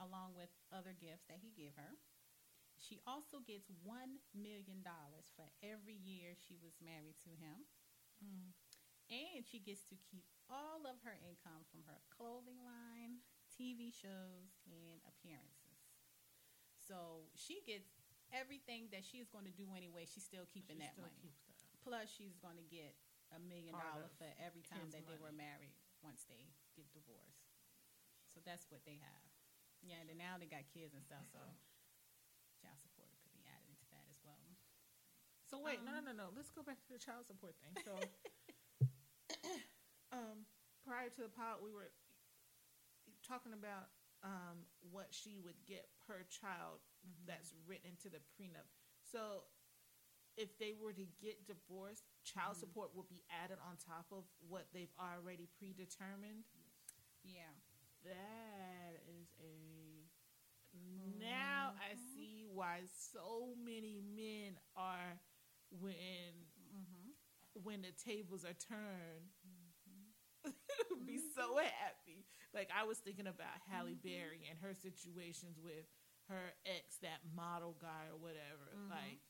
[0.00, 1.96] along with other gifts that he gave her.
[2.78, 4.82] She also gets $1 million
[5.36, 7.64] for every year she was married to him.
[8.20, 8.52] Mm.
[9.12, 13.20] And she gets to keep all of her income from her clothing line,
[13.52, 15.80] TV shows, and appearances.
[16.80, 17.88] So she gets
[18.32, 20.04] everything that she's going to do anyway.
[20.08, 21.32] She's still keeping She that still money.
[21.32, 21.36] that.
[21.84, 22.96] Plus, she's going to get
[23.32, 27.52] a million dollars for every time that they were married once they get divorced.
[28.32, 29.28] So that's what they have.
[29.84, 31.40] Yeah, and now they got kids and stuff, so
[32.56, 34.56] child support could be added into that as well.
[35.54, 36.28] So wait, no, Um, no, no, no.
[36.34, 37.78] Let's go back to the child support thing.
[37.84, 38.10] So,
[40.12, 40.46] um,
[40.84, 41.90] prior to the pod, we were
[43.26, 43.88] talking about
[44.24, 47.26] um what she would get per child Mm-hmm.
[47.26, 48.66] that's written into the prenup.
[49.04, 49.44] So,
[50.36, 52.60] if they were to get divorced, child Mhm.
[52.60, 56.44] support would be added on top of what they've already predetermined.
[57.22, 57.54] Yeah.
[58.04, 60.08] That is a.
[61.18, 61.98] Now I Mhm.
[62.14, 65.20] see why so many men are
[65.80, 67.62] when Mm-hmm.
[67.62, 69.30] when the tables are turned
[71.06, 72.26] be so happy.
[72.52, 74.02] Like I was thinking about Halle Mhm.
[74.02, 75.86] Berry and her situations with
[76.28, 78.74] her ex, that model guy or whatever.
[78.74, 78.90] Mhm.
[78.90, 79.20] Like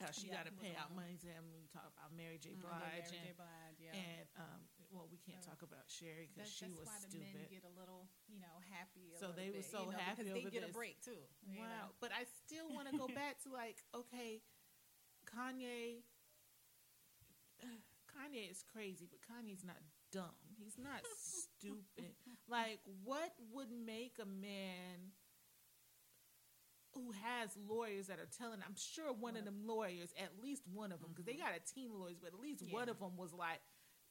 [0.00, 1.50] how she Yeah, got to pay out on- money to him.
[1.50, 2.54] We talk about Mary J.
[2.54, 3.32] Blige Mary and, J.
[3.34, 3.94] Blige, yeah.
[3.98, 5.50] and um, well, we can't Yeah.
[5.50, 7.50] talk about Sherry because she was why the men stupid.
[7.50, 9.10] get a little, you know, happy.
[9.18, 10.70] So they were bit, so you know, happy because they get this.
[10.70, 11.26] a break too.
[11.48, 11.54] Wow.
[11.66, 11.94] know?
[11.98, 14.40] But I still want to go back to like, okay,
[15.28, 16.02] Kanye.
[18.08, 19.76] Kanye is crazy, but Kanye's not
[20.12, 20.34] dumb.
[20.58, 22.12] He's not stupid.
[22.48, 25.12] Like, what would make a man
[26.94, 28.58] who has lawyers that are telling.
[28.66, 31.42] I'm sure one of them lawyers, at least one of them, because they mm-hmm.
[31.42, 33.60] got a team of lawyers, but at least one of them was like,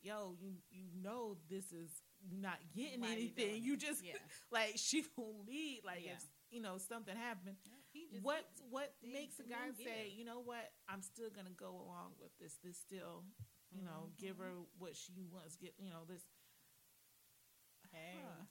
[0.02, 1.90] "Yo, you you know this is
[2.32, 3.50] not getting Why anything.
[3.50, 4.14] doing You just Yeah.
[4.52, 5.82] like she will lead.
[5.86, 6.14] Like Yeah.
[6.14, 7.77] if you know something happened, just
[8.22, 12.32] what what makes a guy say, you know what, I'm still gonna go along with
[12.40, 12.58] this.
[12.64, 13.24] This still,
[13.72, 15.56] you know, give her what she wants.
[15.58, 16.24] Get you know this.
[17.92, 18.44] Hey, Huh.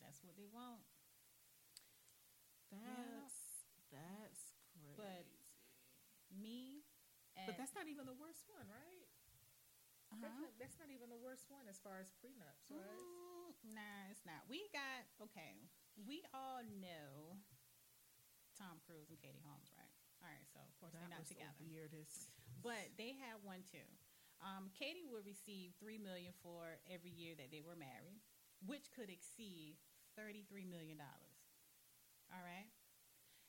[0.00, 0.82] that's what they want.
[2.70, 4.96] That's that's crazy.
[4.96, 5.26] But-
[6.36, 6.82] Me,
[7.38, 9.06] and, But that's not even the worst one, right?
[10.10, 10.18] uh-huh.
[10.20, 12.82] That's, not, that's not even the worst one as far as prenups, right?
[12.82, 14.42] Mm, nah, it's not.
[14.50, 15.70] We got okay.
[15.94, 17.38] We all know
[18.56, 19.92] Tom Cruise and Katie Holmes, right?
[20.24, 22.32] All right, so of course that they're not together, the weirdest.
[22.64, 23.84] but they had one too.
[24.40, 28.20] Um, Katie would receive three million for every year that they were married,
[28.64, 29.76] which could exceed
[30.16, 31.36] thirty-three million dollars.
[32.32, 32.68] All right.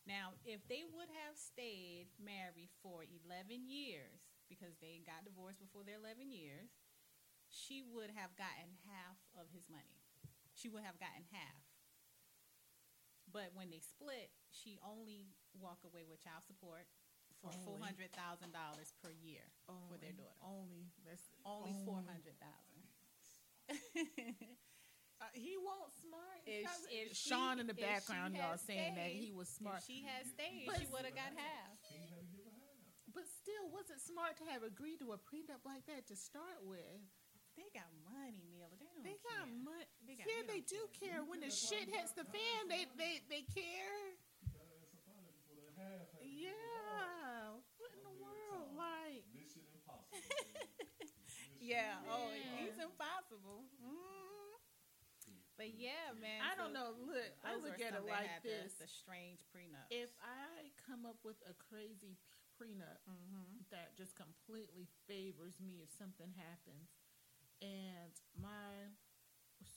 [0.07, 5.83] Now, if they would have stayed married for eleven years, because they got divorced before
[5.83, 6.71] their eleven years,
[7.51, 9.99] she would have gotten half of his money.
[10.55, 11.63] She would have gotten half.
[13.27, 16.85] But when they split, she only walk away with child support
[17.41, 20.33] for four hundred thousand dollars per year for their daughter.
[20.41, 22.81] Only that's Only four hundred thousand.
[25.17, 26.45] Uh, he won't smart.
[26.45, 29.81] If- Because- if she- Sean in the background, y'all had saying that he was smart.
[29.81, 31.73] If she had stayed, But- she would have got half.
[31.89, 32.85] King had to give her half.
[33.17, 36.61] But still, was it smart to have agreed to a prenup like that to start
[36.61, 37.01] with?
[37.57, 38.69] They got money, Mila.
[38.77, 39.57] They don't They got care.
[39.65, 39.89] money.
[40.05, 41.25] They got- yeah, they they don't do care.
[41.25, 44.13] When the shit hits the fan, they they they care.
[44.45, 46.09] You gotta ask some finance before that half.
[46.09, 47.57] had to give her half.
[47.57, 47.61] Yeah.
[47.77, 48.73] What in the world?
[48.73, 50.17] Like, Mission impossible.
[50.99, 51.21] Mission
[51.61, 52.01] Yeah.
[52.09, 52.65] Oh, Yeah.
[52.65, 53.69] he's impossible.
[53.81, 54.37] Mm.
[55.57, 56.45] But yeah, man.
[56.45, 56.93] I don't know.
[57.01, 58.77] Look, I those look were at it like this.
[58.77, 59.89] The, the strange prenup.
[59.89, 62.21] If I come up with a crazy
[62.53, 63.65] prenup mm-hmm.
[63.73, 66.93] that just completely favors me if something happens,
[67.61, 68.93] and my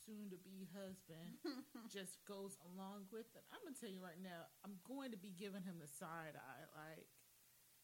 [0.05, 1.41] soon to be husband
[1.95, 5.33] just goes along with it, I'm gonna tell you right now, I'm going to be
[5.33, 6.65] giving him the side eye.
[6.73, 7.07] Like,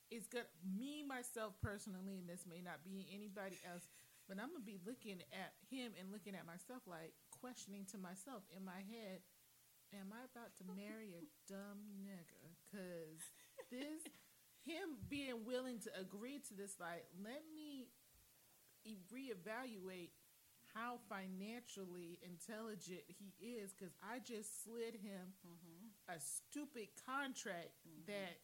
[0.10, 0.48] it's good.
[0.64, 3.88] Me myself personally, and this may not be anybody else,
[4.28, 8.44] but I'm gonna be looking at him and looking at myself, like questioning to myself
[8.56, 9.24] in my head.
[9.96, 12.44] Am I about to marry a dumb nigga?
[12.72, 13.24] Cause
[13.72, 14.04] this,
[14.68, 17.88] him being willing to agree to this, like, let me
[19.12, 20.12] reevaluate
[20.78, 23.74] how financially intelligent he is.
[23.74, 26.16] Cause I just slid him Mm-hmm.
[26.16, 27.74] a stupid contract
[28.08, 28.38] that,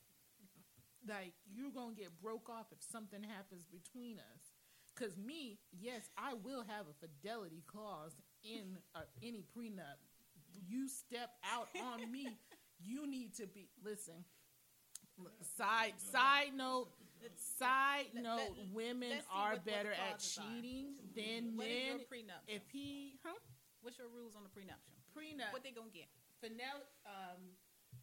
[1.08, 4.44] like, you're gonna get broke off if something happens between us.
[4.96, 9.98] Cause me, yes, I will have a fidelity clause in uh, any prenup.
[10.68, 12.28] You step out on me,
[12.80, 14.26] you need to be listen.
[15.58, 16.90] Side side note,
[17.36, 20.42] side Let- note, let- women are what- what better at clauses are.
[20.44, 22.06] cheating than What is your men.
[22.08, 22.42] prenup?
[22.48, 23.40] If he, huh?
[23.82, 24.94] What's your rules on the prenuptial?
[25.16, 26.10] Prenup, What they gonna get?
[26.42, 27.58] Finel, um,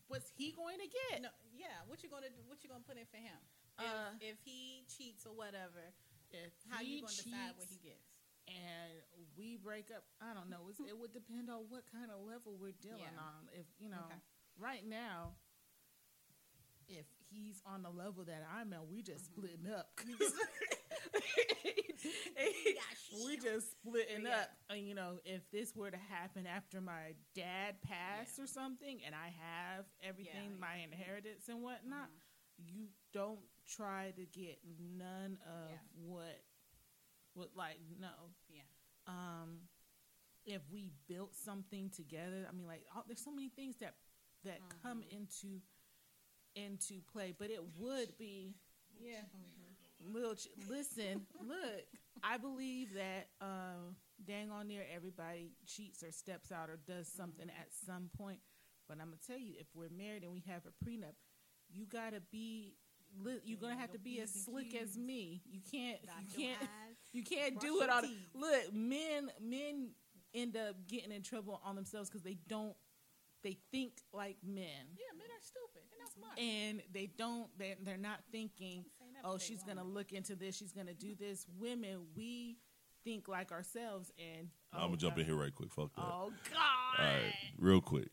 [0.09, 1.23] what's he going to get?
[1.23, 1.83] No, yeah.
[1.87, 2.43] What you gonna do?
[2.47, 3.39] What you gonna put in for him?
[3.79, 5.93] If, Uh, if he cheats or whatever,
[6.31, 8.07] If how you gonna decide what he gets?
[8.47, 9.03] and
[9.37, 10.69] we break up, I don't know.
[10.87, 13.19] It would depend on what kind of level we're dealing Yeah.
[13.21, 13.49] on.
[13.53, 14.21] If you know, Okay.
[14.57, 15.37] right now,
[16.89, 19.41] if he's on the level that I'm at, we just Mm-hmm.
[19.41, 19.91] splitting up.
[23.25, 24.41] we just splitting Yeah.
[24.43, 24.51] up.
[24.71, 28.45] And you know, if this were to happen after my dad passed Yeah.
[28.45, 30.59] or something, and I have everything, Yeah.
[30.61, 32.67] my inheritance and whatnot, Mhm.
[32.73, 36.43] you don't try to get none of what,
[37.35, 38.35] what like no.
[38.49, 38.63] Yeah.
[39.07, 39.69] Um,
[40.45, 43.95] if we built something together, I mean, like all, there's so many things that
[44.43, 45.09] that come Mhm.
[45.11, 45.61] into
[46.55, 48.55] into play, but it would be
[49.03, 49.23] Yeah.
[50.03, 51.85] Lil, ch- listen, look.
[52.23, 53.93] I believe that uh,
[54.27, 57.61] dang on near everybody cheats or steps out or does something Mm-hmm.
[57.61, 58.41] at some point.
[58.89, 61.15] But I'm gonna tell you, if we're married and we have a prenup,
[61.71, 62.75] you gotta be.
[63.23, 65.43] li- You're gonna have to be as slick as me.
[65.47, 66.01] You can't.
[66.37, 66.71] You can't.
[67.13, 68.03] You can't do it all.
[68.35, 69.91] Look, men men
[70.33, 72.75] end up getting in trouble on themselves because they don't.
[73.43, 75.10] They think like men, Yeah,
[75.41, 75.83] men are stupid.
[75.91, 76.39] They're not smart.
[76.39, 77.49] and they don't.
[77.59, 78.85] They they're not thinking
[79.25, 80.57] oh, say she's gonna look into this.
[80.57, 81.47] She's gonna do this.
[81.59, 82.59] Women, we
[83.05, 85.73] think like ourselves, and I'm gonna oh, jump in here right quick.
[85.73, 86.03] Fuck that.
[86.03, 87.05] Oh God!
[87.05, 88.09] All right, real quick.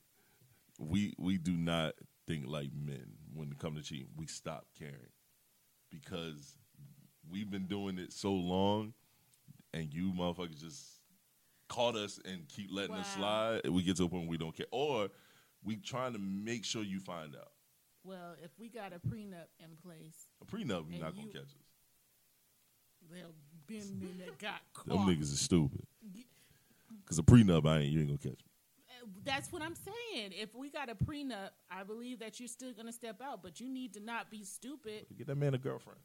[0.80, 1.94] We we do not
[2.28, 4.10] think like men when it comes to cheating.
[4.16, 4.96] We stop caring
[5.92, 6.58] because
[7.30, 8.94] we've been doing it so long,
[9.74, 10.86] and you motherfuckers just
[11.68, 13.68] caught us and keep letting us slide.
[13.68, 15.10] We get to a point where we don't care, or
[15.64, 17.52] We trying to make sure you find out.
[18.04, 21.56] Well, if we got a prenup in place, A prenup, you're not gonna catch us.
[23.12, 23.32] there'll
[23.68, 24.88] been men that got caught.
[24.88, 25.84] Them niggas is stupid.
[27.06, 27.92] Cause a prenup, I ain't.
[27.92, 28.52] You ain't gonna catch me.
[29.02, 30.32] Uh, That's what I'm saying.
[30.34, 33.68] If we got a prenup, I believe that you're still gonna step out, but you
[33.68, 35.06] need to not be stupid.
[35.18, 36.00] Get that man a girlfriend.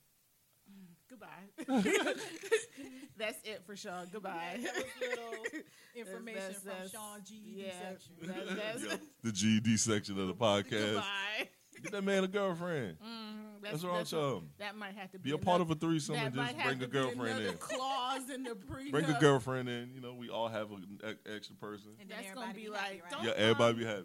[1.12, 2.14] Goodbye.
[3.18, 4.08] That's it for Sean.
[4.12, 4.58] Goodbye.
[4.62, 5.44] That was little
[5.94, 8.12] information That's- from Sean GED yeah, section.
[8.22, 10.70] that- that's- Yeah, the GED section of the podcast.
[10.94, 11.48] Goodbye.
[11.82, 12.96] Get that man a girlfriend.
[13.00, 14.44] Mhm, That's wrong with y'all.
[14.58, 16.78] That might have to be Be a part of a threesome and just have bring
[16.80, 17.56] to a be girlfriend another in.
[17.58, 18.90] Clause in the prenup.
[18.92, 19.90] Bring a girlfriend in.
[19.94, 20.98] You know, we all have an
[21.34, 21.92] extra person.
[21.98, 23.24] And That's gonna everybody be happy, like, right?
[23.24, 24.04] Yeah, everybody be happy.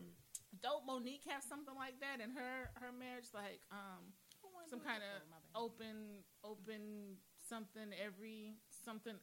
[0.64, 3.26] Don't Mo'Nique have something like that in her her marriage?
[3.34, 4.02] Like um,
[4.70, 5.24] some kind of
[5.56, 7.16] open open
[7.50, 9.16] something every something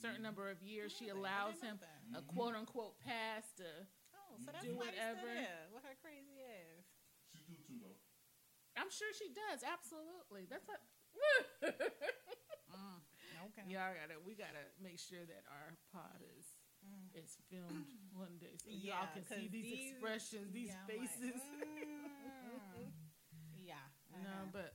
[0.00, 1.78] certain number of years she allows him
[2.16, 3.64] a quote unquote pass to
[4.16, 5.22] Oh, so do whatever.
[5.22, 6.82] still there with her crazy ass.
[7.30, 7.94] She do too though.
[8.74, 10.82] I'm sure she does absolutely that's what
[13.46, 13.62] Okay.
[13.70, 16.58] y'all gotta we gotta make sure that our pod is
[17.14, 21.08] is filmed one day so y'all can see these, these- expressions these yeah, I'm like,
[21.08, 22.90] faces mm.
[23.70, 23.86] yeah.
[24.12, 24.52] No, uh-huh.
[24.52, 24.74] but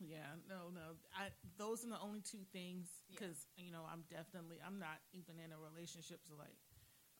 [0.00, 0.96] yeah, no, no.
[1.12, 1.28] I
[1.60, 3.20] those are the only two things Yeah.
[3.20, 6.56] because you know I'm definitely I'm not even in a relationship, so like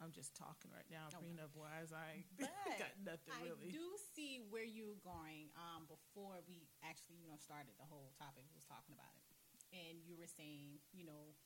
[0.00, 1.20] I'm just talking right now, Okay.
[1.20, 1.92] prenup wise.
[1.92, 2.24] I
[2.80, 3.68] got nothing I really.
[3.68, 3.84] I do
[4.16, 5.52] see where you're going.
[5.60, 9.24] Um, before we actually, you know, started the whole topic, we was talking about it,
[9.76, 11.36] and you were saying, you know,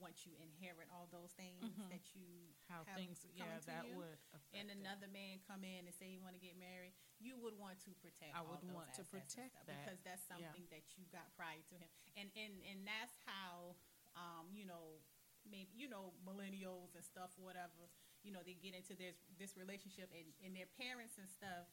[0.00, 1.88] once you inherit all those things Mhm.
[1.92, 4.18] that you How have things, yeah, that you, would.
[4.32, 4.76] Affect and it.
[4.80, 7.90] another man come in and say you want to get married, you would want to
[8.04, 8.32] protect.
[8.36, 9.80] I all would those want to protect that.
[9.84, 10.36] because that's Yeah.
[10.52, 13.76] something that you got prior to him, and and and that's how,
[14.16, 15.00] um, you know,
[15.48, 17.88] maybe you know millennials and stuff, whatever.
[18.24, 21.70] You know, they get into this this relationship, and and their parents and stuff,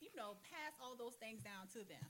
[0.00, 2.06] you know, pass all those things down to them.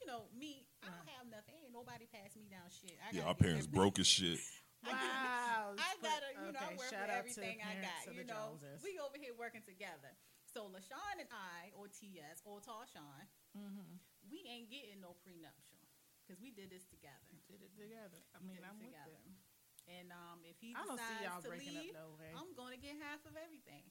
[0.00, 1.56] You know, me, I don't have nothing.
[1.56, 3.00] Ain't nobody passed me down shit.
[3.00, 3.80] I Yeah, our parents everything.
[3.80, 4.38] broke as shit.
[4.84, 8.12] I get- Wow, I gotta, you know, I work shout for everything I got.
[8.14, 8.84] You know, Joneses.
[8.84, 10.12] we over here working together.
[10.56, 14.00] So LaShawn and I, or TS, or Tarshawn, Mhm.
[14.24, 15.84] we ain't getting no prenuptial
[16.24, 17.28] because we did this together.
[17.46, 18.24] Did it together.
[18.32, 19.20] I mean, I'm with together.
[19.20, 19.92] it.
[20.00, 22.32] And um, if he I don't decides see y'all to breaking leave, up no way.
[22.32, 23.84] I'm gonna get half of everything.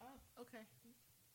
[0.00, 0.62] Oh, okay.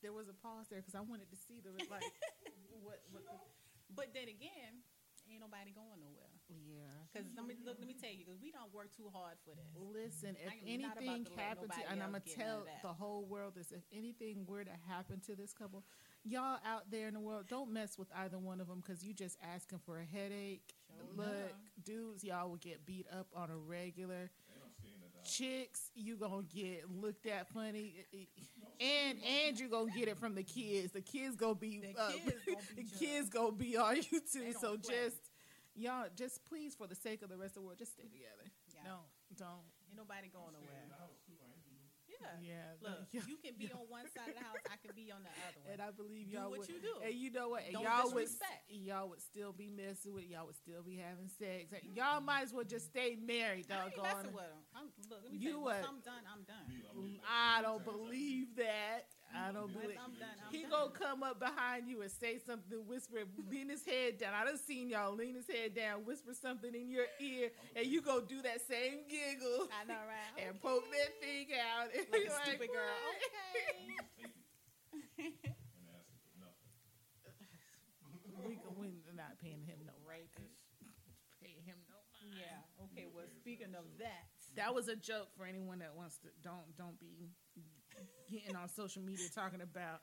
[0.01, 1.99] There was a pause there because I wanted to see the like
[2.79, 3.27] what what.
[3.27, 4.83] The, But then again,
[5.27, 6.28] ain't nobody going nowhere.
[6.49, 6.75] Yeah.
[7.13, 7.77] Cause let me look.
[7.79, 9.65] Let me tell you, because we don't work too hard for this.
[9.75, 13.25] Listen, if I am not about anything happened to, and I'm gonna tell the whole
[13.25, 15.83] world this: if anything were to happen to this couple,
[16.23, 19.13] y'all out there in the world, don't mess with either one of them because you
[19.13, 20.73] just asking for a headache.
[20.87, 21.51] Sure Look, enough.
[21.83, 24.29] dudes, y'all will get beat up on a regular.
[25.25, 28.05] Chicks, you gonna get looked at funny,
[28.79, 30.91] and and you gonna get it from the kids.
[30.93, 34.21] The kids gonna be, The uh, kids gonna be the kids gonna be on you
[34.21, 34.53] too.
[34.59, 34.95] So play.
[34.95, 35.17] just
[35.79, 38.45] y'all, just please, for the sake of the rest of the world, just stay together.
[38.75, 38.83] Yeah.
[38.85, 39.65] Don't, don't.
[39.89, 40.85] Ain't nobody going nowhere.
[42.09, 42.35] Yeah.
[42.43, 44.59] Yeah, Look, yeah, you can be on one side of the house.
[44.67, 45.71] I can be on the other one.
[45.71, 46.99] And I believe y'all do what would, you do.
[46.99, 47.63] And you know what?
[47.63, 48.67] And Don't y'all would disrespect.
[48.67, 50.27] y'all would still be messing with.
[50.27, 51.71] Y'all would still be having sex.
[51.71, 54.03] And Y'all might as well just stay married, I ain't doggone.
[54.03, 54.61] messing with him.
[54.75, 55.79] I'm, look, let me You tell you, what?
[55.79, 56.65] once I'm done, I'm done.
[56.91, 59.07] Mm, I don't believe that.
[59.35, 59.97] I don't believe.
[60.03, 60.71] I'm done, I'm he done.
[60.71, 64.33] gonna come up behind you and say something, whisper, lean his head down.
[64.33, 68.01] I done seen y'all lean his head down, whisper something in your ear, and you
[68.01, 70.29] go do that same giggle I know, right?
[70.41, 70.59] and Okay.
[70.61, 71.89] poke that thing out.
[71.93, 72.97] And like you're a stupid girl.
[73.05, 74.09] "What?" Okay.
[78.79, 80.55] we, we're not paying him no rapist.
[81.43, 82.35] Paying him no mind.
[82.39, 82.85] yeah.
[82.91, 83.07] Okay.
[83.13, 86.29] Well, speaking of that, That was a joke for anyone that wants to.
[86.43, 87.29] Don't don't be
[88.29, 90.01] getting on social media talking about.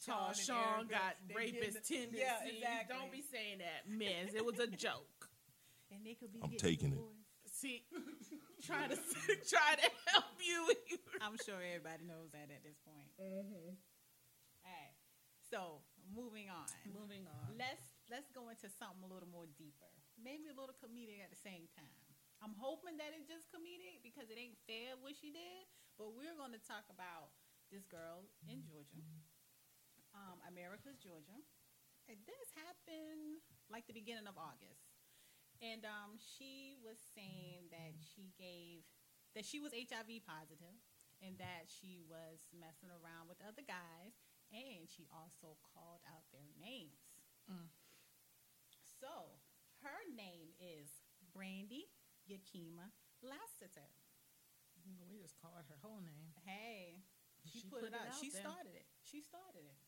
[0.00, 2.24] Tall Sean Sean Erica, got rapist getting- tendencies.
[2.24, 2.96] Yeah, exactly.
[2.96, 4.32] Don't be saying that, miss.
[4.32, 5.28] It was a joke.
[5.92, 6.40] and they could be.
[6.40, 6.96] I'm getting taking it.
[6.96, 7.20] divorced.
[7.60, 7.84] See,
[8.64, 8.96] try to
[9.52, 10.72] try to help you.
[11.20, 13.12] I'm sure everybody knows that at this point.
[13.20, 13.76] mm-hmm.
[13.76, 14.96] All right.
[15.52, 16.64] So moving on.
[16.96, 17.60] Moving on.
[17.60, 19.92] Let's let's go into something a little more deeper.
[20.16, 22.08] Maybe a little comedic at the same time.
[22.40, 25.68] I'm hoping that it's just comedic because it ain't fair what she did.
[26.00, 27.36] But we're going to talk about
[27.68, 29.04] this girl in Georgia,
[30.16, 31.36] um, America's Georgia.
[32.08, 34.96] And this happened like the beginning of August,
[35.60, 38.88] and um, she was saying that she gave
[39.36, 40.80] that she was HIV positive
[41.20, 44.16] and that she was messing around with other guys,
[44.56, 47.12] and she also called out their names.
[47.44, 47.68] Mm.
[48.88, 49.36] So
[49.84, 51.04] her name is
[51.36, 51.92] Brandy
[52.24, 52.88] Yakima
[53.20, 53.99] Lassiter.
[55.10, 56.34] We just called her whole name.
[57.46, 58.10] She, She put, put it out.
[58.10, 58.42] out She there.
[58.42, 58.86] started it.
[59.04, 59.80] She started it.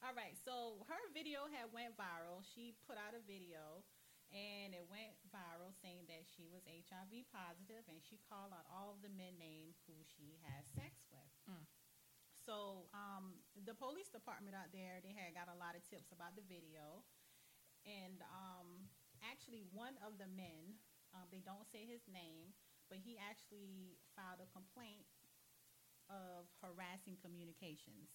[0.00, 0.32] All right.
[0.38, 2.40] So her video had went viral.
[2.40, 3.84] She put out a video
[4.32, 8.94] and it went viral saying that she was HIV positive and she called out all
[8.94, 11.30] of the men named who she had sex with.
[11.50, 11.66] Mm.
[12.40, 16.32] So um, the police department out there, they had got a lot of tips about
[16.38, 17.04] the video.
[17.84, 18.88] And um,
[19.20, 20.80] actually, one of the men,
[21.12, 22.56] um, they don't say his name,
[22.90, 25.06] but he actually filed a complaint
[26.10, 28.10] of harassing communications.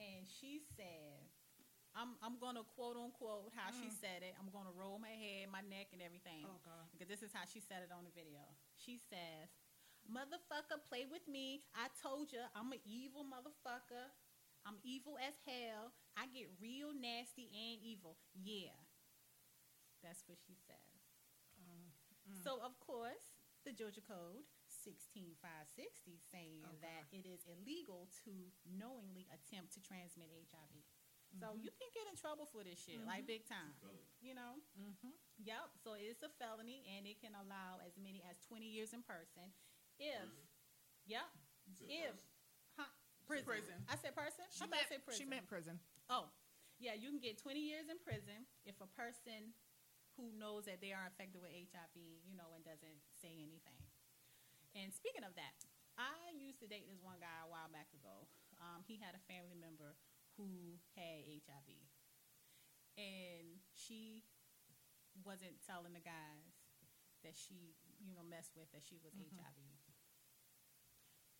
[0.00, 1.20] And she said,
[1.96, 3.96] I'm, I'm going to quote unquote how she Mm.
[4.00, 4.32] said it.
[4.40, 6.44] I'm going to roll my head, my neck, and everything.
[6.48, 6.88] Oh God.
[6.92, 8.40] Because this is how she said it on the video.
[8.76, 9.48] She says,
[10.06, 11.64] Motherfucker, play with me.
[11.74, 14.12] I told you I'm an evil motherfucker.
[14.64, 15.90] I'm evil as hell.
[16.16, 18.16] I get real nasty and evil.
[18.36, 18.76] Yeah.
[20.04, 21.00] That's what she says.
[21.58, 21.90] Um,
[22.44, 23.25] So, of course,
[23.66, 26.78] the Georgia Code 16560 saying Okay.
[26.86, 28.30] that it is illegal to
[28.64, 30.84] knowingly attempt to transmit HIV.
[31.40, 31.64] So Mhm.
[31.64, 33.74] you can get in trouble for this shit, like big time.
[34.20, 34.62] You know?
[34.78, 35.10] Mm-hmm.
[35.38, 35.78] Yep.
[35.82, 39.52] So it's a felony, and it can allow as many as 20 years in person.
[39.98, 40.30] If,
[41.04, 41.26] yep,
[41.88, 42.16] if,
[42.76, 42.88] huh,
[43.26, 43.44] prison.
[43.46, 43.84] Prison.
[43.88, 44.44] I said person.
[44.50, 45.18] She I thought I said prison.
[45.18, 45.80] she meant prison.
[46.08, 46.30] Oh,
[46.78, 49.52] yeah, you can get 20 years in prison if a person
[50.16, 51.94] who knows that they are infected with HIV,
[52.24, 53.78] you know, and doesn't say anything.
[54.76, 55.56] And speaking of that,
[55.96, 58.28] I used to date this one guy a while back ago.
[58.60, 59.96] Um, he had a family member
[60.36, 61.68] who had HIV.
[62.96, 64.24] And she
[65.24, 66.52] wasn't telling the guys
[67.24, 69.32] that she, you know, messed with that she was Mhm.
[69.36, 69.56] HIV.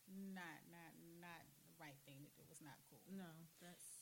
[0.07, 2.43] Not, not, not the right thing to do.
[2.49, 3.01] It's not cool.
[3.09, 3.46] No,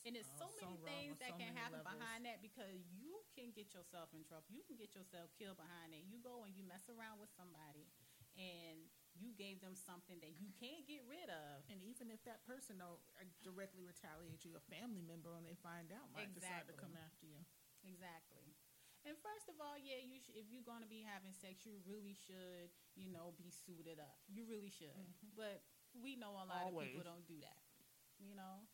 [0.06, 1.98] And there's uh, so many wrong things that so can happen levels.
[1.98, 4.46] behind that because you can get yourself in trouble.
[4.54, 6.06] You can get yourself killed behind it.
[6.06, 7.90] You go and you mess around with somebody
[8.38, 8.86] and
[9.18, 11.66] you gave them something that you can't get rid of.
[11.66, 15.58] And even if that person don't uh, directly retaliate you, a family member when they
[15.58, 17.42] find out might decide to come after you.
[17.82, 18.54] Exactly.
[19.02, 21.78] And first of all, yeah, you sh- if you're going to be having sex, you
[21.86, 24.18] really should, you know, be suited up.
[24.30, 24.94] You really should.
[24.94, 25.34] Mhm.
[25.34, 25.62] But
[25.94, 27.62] we know a lot of people don't do that.
[28.18, 28.66] You know?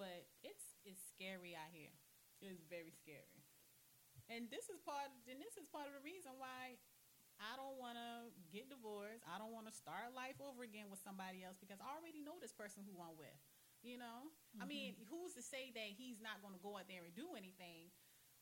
[0.00, 1.92] But it's it's scary out here.
[2.40, 3.44] It's very scary.
[4.32, 6.80] And this is part and this is part of the reason why
[7.36, 9.28] I don't want to get divorced.
[9.28, 12.40] I don't want to start life over again with somebody else because I already know
[12.40, 13.36] this person who I'm with.
[13.84, 14.28] You know?
[14.60, 17.32] I mean, who's to say that he's not going to go out there and do
[17.36, 17.92] anything?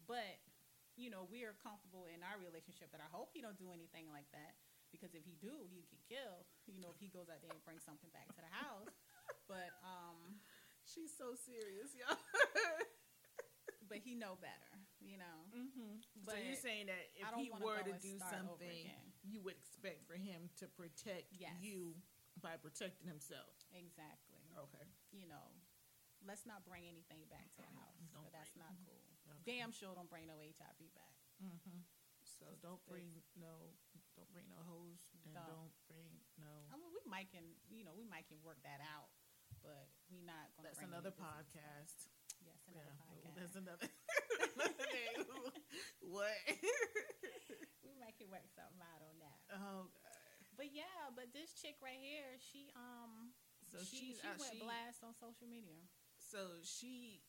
[0.06, 0.38] But
[0.94, 4.10] you know, we are comfortable in our relationship that I hope he don't do anything
[4.10, 4.58] like that
[4.90, 6.46] because if he do, he get killed.
[6.66, 8.94] You know, if he goes out there and brings something back to the house.
[9.48, 10.44] But um,
[10.88, 12.16] She's so serious, y'all.
[13.88, 14.72] but he know better.
[15.04, 15.38] You know.
[15.54, 16.02] mm-hmm.
[16.26, 18.88] So you're saying that if he were to do something,
[19.22, 21.54] you would expect for him to protect Yes.
[21.62, 21.94] you
[22.42, 23.50] by protecting himself.
[23.72, 24.42] Exactly.
[24.58, 24.86] Okay.
[25.14, 25.46] You know,
[26.26, 28.00] let's not bring anything back to the house.
[28.10, 29.04] Don't 'cause that's bring- not cool.
[29.28, 29.58] Okay.
[29.58, 31.14] Damn sure don't bring no HIV back.
[31.42, 31.84] Mm-hmm.
[32.24, 33.74] So don't bring no,
[34.14, 35.46] don't bring no hose, and Don't.
[35.46, 36.06] don't, bring
[36.38, 36.66] no.
[36.70, 39.10] I mean, we might can, you know, we might can work that out,
[39.68, 40.72] but we not going to.
[40.72, 42.08] That's another podcast.
[42.40, 43.36] Yes, another Yeah, podcast.
[43.36, 43.88] That's another.
[44.56, 45.52] another
[46.00, 46.40] what?
[47.84, 49.38] we might can work something out on that.
[49.60, 50.24] oh God.
[50.56, 53.36] But yeah, but this chick right here, she um,
[53.70, 55.84] So she, she went she, blast on social media.
[56.16, 57.20] So she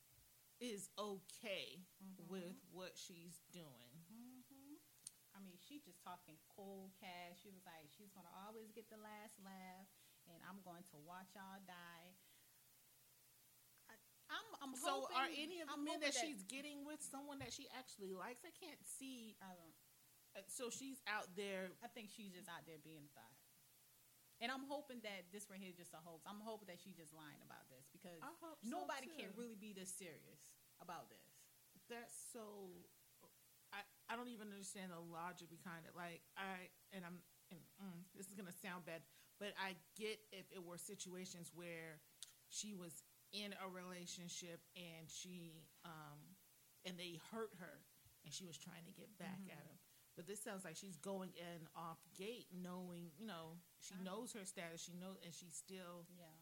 [0.64, 2.26] is okay Mhm.
[2.32, 3.94] with what she's doing.
[4.10, 4.76] hmm
[5.38, 7.40] I mean, she just talking cold cash.
[7.46, 9.88] She was like, she's gonna always get the last laugh,
[10.28, 12.09] and I'm going to watch y'all die.
[14.60, 17.40] I'm, So hoping, are any of the I'm men hoping that, she's getting with someone
[17.40, 18.44] that she actually likes?
[18.44, 19.40] I can't see.
[19.40, 19.76] I don't.
[20.36, 21.72] uh, So she's out there.
[21.80, 23.36] I think she's just out there being a thought.
[24.40, 26.24] And I'm hoping that this right here is just a hoax.
[26.24, 29.20] I'm hoping that she's just lying about this because so, nobody too.
[29.20, 31.28] can really be this serious about this.
[31.92, 32.72] That's so.
[33.76, 35.92] I I don't even understand the logic behind it.
[35.92, 37.20] Like I and I'm
[37.52, 39.04] and mm, this is gonna sound bad,
[39.44, 42.00] but I get if it were situations where
[42.48, 46.20] she was in a relationship and she um
[46.86, 47.84] and they hurt her
[48.26, 49.52] and she was trying to get back Mhm.
[49.52, 49.78] at him.
[50.16, 54.34] But this sounds like she's going in off gate, knowing you know she I- knows
[54.34, 54.84] her status.
[54.84, 56.36] She knows, and she's still Yeah.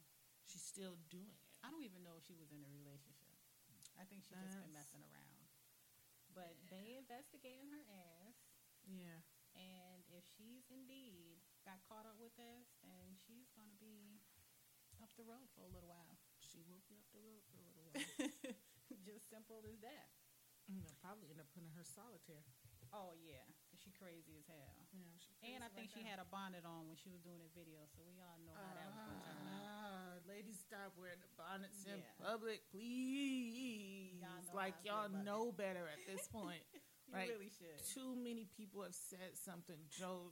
[0.45, 1.41] she's still doing it.
[1.63, 3.35] I don't even know if she was in a relationship.
[3.97, 5.49] I think she just been messing around.
[6.33, 8.35] But they investigating her ass,
[8.85, 9.21] Yeah.
[9.55, 14.21] and if she's indeed got caught up with this, then she's gonna be
[15.01, 16.16] up the road for a little while.
[16.47, 18.07] She will be up the road for a little while.
[19.07, 20.07] just simple as that.
[20.71, 22.43] Mm, They'll probably end up putting her solitaire.
[22.95, 23.43] Oh yeah,
[23.75, 24.79] she crazy as hell.
[24.95, 27.83] Yeah, And I think she had a bonnet on when she was doing the video,
[27.91, 29.59] so we all know how that was gonna turn out.
[29.59, 29.97] Ah,
[31.35, 34.19] bonnets in public, please.
[34.19, 36.63] Y'all know like how I feel y'all know better at this point.
[37.07, 37.29] You Right.
[37.29, 37.79] really should.
[37.95, 39.77] Too many people have said something.
[39.89, 40.31] Joe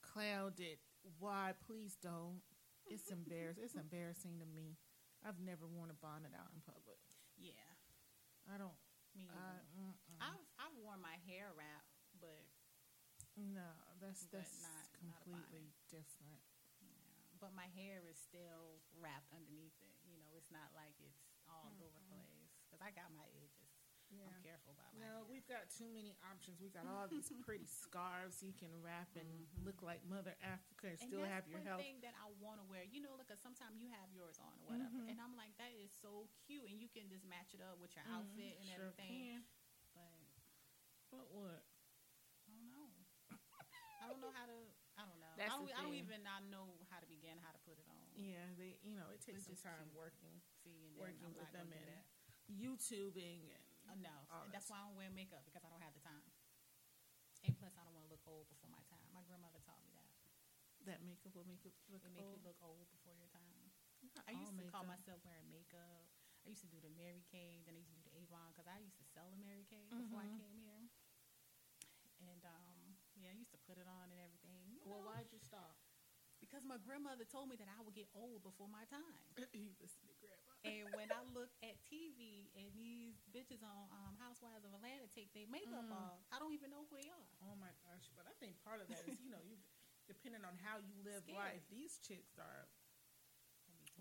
[0.00, 0.80] clowned it.
[1.18, 1.52] Why?
[1.66, 2.40] Please don't.
[2.88, 3.64] It's embarrassing.
[3.64, 4.76] It's embarrassing to me.
[5.24, 7.00] I've never worn a bonnet out in public.
[7.40, 7.56] Yeah.
[8.44, 8.76] I don't.
[9.16, 9.62] Me I,
[10.20, 11.86] I've, I've worn my hair wrap,
[12.20, 12.44] but
[13.38, 13.64] no,
[14.02, 16.42] that's But that's not- not completely different.
[16.82, 16.98] yeah.
[17.40, 19.96] But my hair is still wrapped underneath it.
[20.04, 22.50] You know, it's not like it's all over the place.
[22.66, 23.53] Because I got my edges.
[24.22, 25.26] I'm careful about my No, hair.
[25.26, 26.62] we've got too many options.
[26.62, 29.26] We got all these pretty scarves you can wrap and
[29.66, 31.02] look like Mother Africa and, Mm-hmm.
[31.02, 31.82] and still have your health.
[31.82, 32.84] thing that I want to wear.
[32.86, 35.10] You know, 'cause sometimes you have yours on or whatever, Mhm.
[35.10, 37.90] and I'm like, that is so cute, and you can just match it up with
[37.96, 39.10] your Mhm, outfit and sure everything.
[39.10, 39.44] can.
[41.10, 41.62] But But what?
[42.46, 42.90] I don't know.
[44.02, 44.58] I don't know how to.
[44.98, 45.32] I don't know.
[45.36, 45.70] That's I don't.
[45.78, 48.04] I don't even not know how to begin, how to put it on.
[48.14, 48.78] Yeah, they.
[48.82, 49.96] You know, it takes some time cute.
[49.96, 52.04] working, See, working with them gonna do in that.
[52.52, 53.63] YouTubing and Uh,
[54.00, 56.26] no, all that's that why I don't wear makeup because I don't have the time.
[57.44, 59.04] And plus, I don't want to look old before my time.
[59.12, 60.08] My grandmother taught me that.
[60.88, 63.68] that makeup will make it look It make you look old before your time.
[64.28, 66.08] I all used to call myself wearing makeup.
[66.44, 68.68] I used to do the Mary Kay, then I used to do the Avon because
[68.68, 70.40] I used to sell the Mary Kay before I Mhm.
[70.40, 70.82] came here.
[72.20, 74.64] And um, yeah, I used to put it on and everything.
[74.76, 75.76] you Well, know, why'd you stop?
[76.40, 79.16] Because my grandmother told me that I would get old before my time.
[79.52, 80.53] you listen to grandma.
[80.64, 85.28] And when I look at TV and these bitches on um, Housewives of Atlanta take
[85.36, 85.92] their makeup Mm.
[85.92, 87.28] off, I don't even know who they are.
[87.44, 88.08] Oh my gosh!
[88.16, 89.60] But I think part of that is you know you,
[90.08, 91.36] depending on how you live Scary.
[91.60, 92.64] life, these chicks are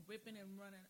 [0.07, 0.83] ripping and running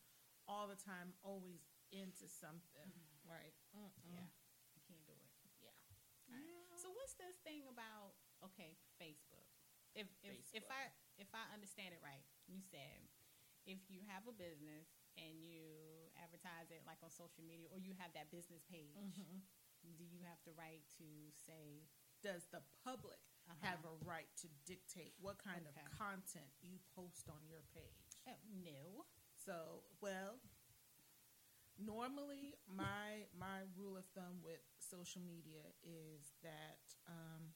[0.48, 2.90] all the time, always into something.
[3.26, 3.90] Like, mm-mm.
[4.14, 4.30] Yeah,
[4.78, 5.32] I can't do it.
[5.64, 5.74] yeah.
[6.30, 6.78] All right.
[6.78, 8.14] So what's this thing about?
[8.46, 9.48] Okay, Facebook.
[9.96, 13.10] If if if I if I understand it right, you said
[13.66, 17.94] if you have a business and you advertise it like on social media or you
[18.00, 19.42] have that business page, Mhm.
[19.98, 21.88] do you have the right to say
[22.22, 25.70] Does the public uh have a right to dictate what kind Okay.
[25.70, 28.16] of content you post on your page?
[28.28, 28.32] uh,
[28.64, 29.06] no?
[29.36, 30.40] So, well,
[31.78, 37.54] normally my my rule of thumb with social media is that um,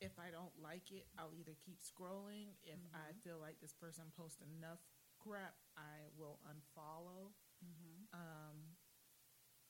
[0.00, 2.56] if I don't like it, I'll either keep scrolling.
[2.62, 3.20] If I Mhm.
[3.22, 4.80] feel like this person posts enough
[5.22, 8.08] crap, I will unfollow Mm-hmm.
[8.16, 8.56] um,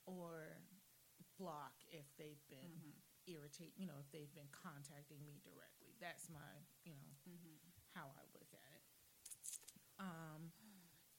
[0.07, 0.55] or
[1.37, 2.95] block if they've been Mm-hmm.
[3.27, 3.73] irritate.
[3.75, 5.93] You know, if they've been contacting me directly.
[5.99, 6.51] That's my
[6.87, 7.59] you know Mm-hmm.
[7.93, 8.83] how I look at it.
[9.99, 10.51] Um,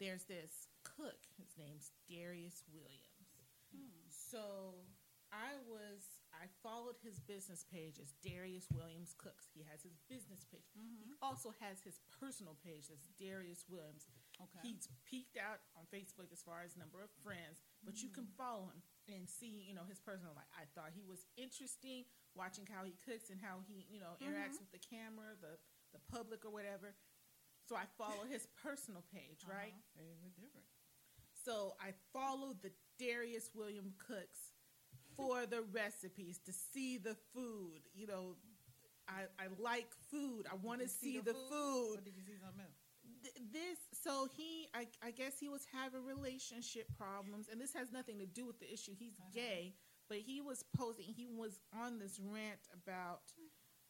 [0.01, 1.29] there's this cook.
[1.39, 3.31] His name's Darius Williams.
[3.71, 4.03] Hmm.
[4.09, 4.75] So
[5.31, 9.47] I was I followed his business page as Darius Williams Cooks.
[9.55, 10.67] He has his business page.
[10.75, 11.05] Mm-hmm.
[11.07, 14.09] He also has his personal page as Darius Williams.
[14.41, 14.63] Okay.
[14.65, 18.73] He's peaked out on Facebook as far as number of friends, but you can follow
[18.73, 18.81] him
[19.11, 20.49] and see, you know, his personal life.
[20.57, 22.05] I thought he was interesting
[22.35, 25.59] watching how he cooks and how he, you know, interacts with the camera, the
[25.93, 26.95] the public or whatever.
[27.69, 29.75] So I follow his personal page, right?
[29.97, 30.03] Uh-huh.
[30.23, 30.67] We're different.
[31.45, 34.53] So I followed the Darius William Cooks
[35.17, 37.83] for the recipes to see the food.
[37.95, 38.37] You know,
[39.09, 40.47] I, I like food.
[40.51, 41.99] I want to you see, the, food.
[41.99, 42.79] Or did you see something else?
[43.23, 47.93] Th- This so he I, I guess he was having relationship problems, and this has
[47.93, 48.93] nothing to do with the issue.
[48.99, 49.31] He's Uh-huh.
[49.35, 49.75] gay,
[50.09, 51.07] but he was posting.
[51.07, 53.23] He was on this rant about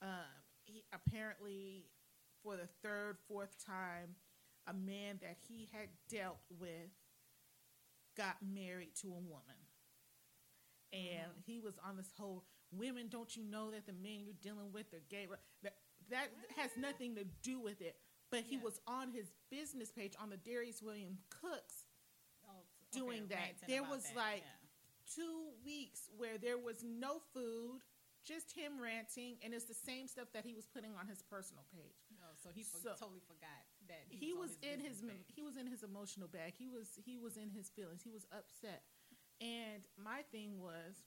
[0.00, 1.86] um, he apparently
[2.42, 4.16] for the third, fourth time,
[4.66, 6.90] a man that he had dealt with
[8.16, 9.56] got married to a woman.
[10.92, 11.42] And Mhm.
[11.46, 14.92] he was on this whole women, don't you know that the men you're dealing with
[14.92, 15.26] are gay?
[15.62, 15.76] That,
[16.10, 17.96] that has nothing to do with it.
[18.32, 18.62] But he Yeah.
[18.62, 21.86] was on his business page on the Darius William Cooks
[22.48, 23.60] Oh, Doing that.
[23.68, 24.68] There was that, like- yeah.
[25.14, 27.82] two weeks where there was no food,
[28.24, 31.64] just him ranting, and it's the same stuff that he was putting on his personal
[31.64, 31.96] page.
[32.22, 35.26] Oh, so he So- totally forgot that he, He on was in his page.
[35.34, 36.54] he was in his emotional bag.
[36.54, 38.02] He was he was in his feelings.
[38.02, 38.84] He was upset.
[39.40, 41.04] And my thing was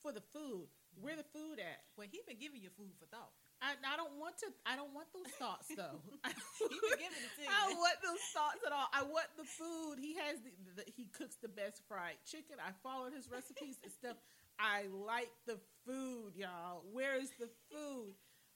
[0.01, 0.67] For the food.
[0.99, 1.79] Where the food at?
[1.95, 3.31] Well, he been giving you food for thought.
[3.61, 4.49] I, I don't want to.
[4.65, 6.01] I don't want those thoughts though.
[6.59, 7.49] He been giving it to you.
[7.49, 8.89] I don't want those thoughts at all.
[8.91, 10.01] I want the food.
[10.01, 12.57] He has the, the he cooks the best fried chicken.
[12.59, 14.17] I followed his recipes and stuff.
[14.59, 16.83] I like the food, y'all.
[16.91, 18.13] Where is the food?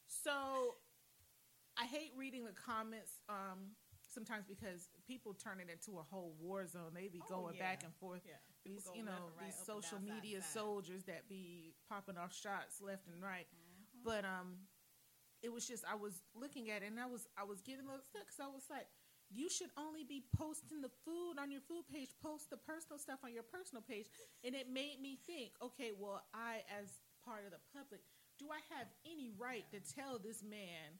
[0.07, 0.75] So
[1.77, 3.73] I hate reading the comments um,
[4.13, 6.91] sometimes because people turn it into a whole war zone.
[6.93, 7.63] They be Oh, going yeah.
[7.63, 8.21] back and forth.
[8.25, 8.41] Yeah.
[8.65, 10.53] These, you know, right, these social down, media side.
[10.59, 13.45] soldiers that be popping off shots left and right.
[13.53, 14.03] Mhm.
[14.03, 14.57] But um,
[15.43, 17.89] it was just I was looking at it and I was I was getting a
[17.89, 18.87] little stuck because I was like,
[19.29, 22.09] you should only be posting the food on your food page.
[22.21, 24.07] Post the personal stuff on your personal page,
[24.43, 25.53] and it made me think.
[25.61, 26.89] Okay, well, I as
[27.23, 28.01] part of the public,
[28.37, 30.97] do I have any right to tell this man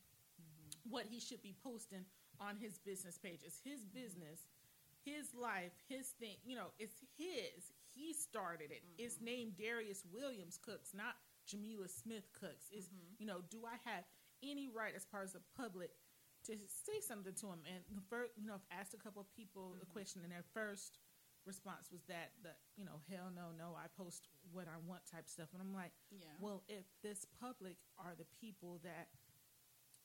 [0.90, 2.06] what he should be posting
[2.40, 3.42] on his business page?
[3.44, 4.46] It's his business,
[5.06, 6.42] his life, his thing.
[6.44, 7.72] You know, it's his.
[7.94, 8.84] He started it.
[8.98, 9.26] It's mm-hmm.
[9.26, 11.16] named Darius Williams Cooks, not
[11.48, 12.68] Jamila Smith Cooks.
[12.74, 13.22] Is mm-hmm.
[13.22, 14.04] you know, do I have
[14.44, 15.92] any right as part of the public
[16.50, 17.62] to say something to him?
[17.70, 19.94] And the first, you know, I've asked a couple of people the mm-hmm.
[19.94, 21.00] question, and their first
[21.46, 25.30] response was that the you know, hell no, no, I post what I want type
[25.30, 25.94] stuff, and I'm like.
[26.12, 26.34] Yeah.
[26.42, 29.08] Well, if this public are the people that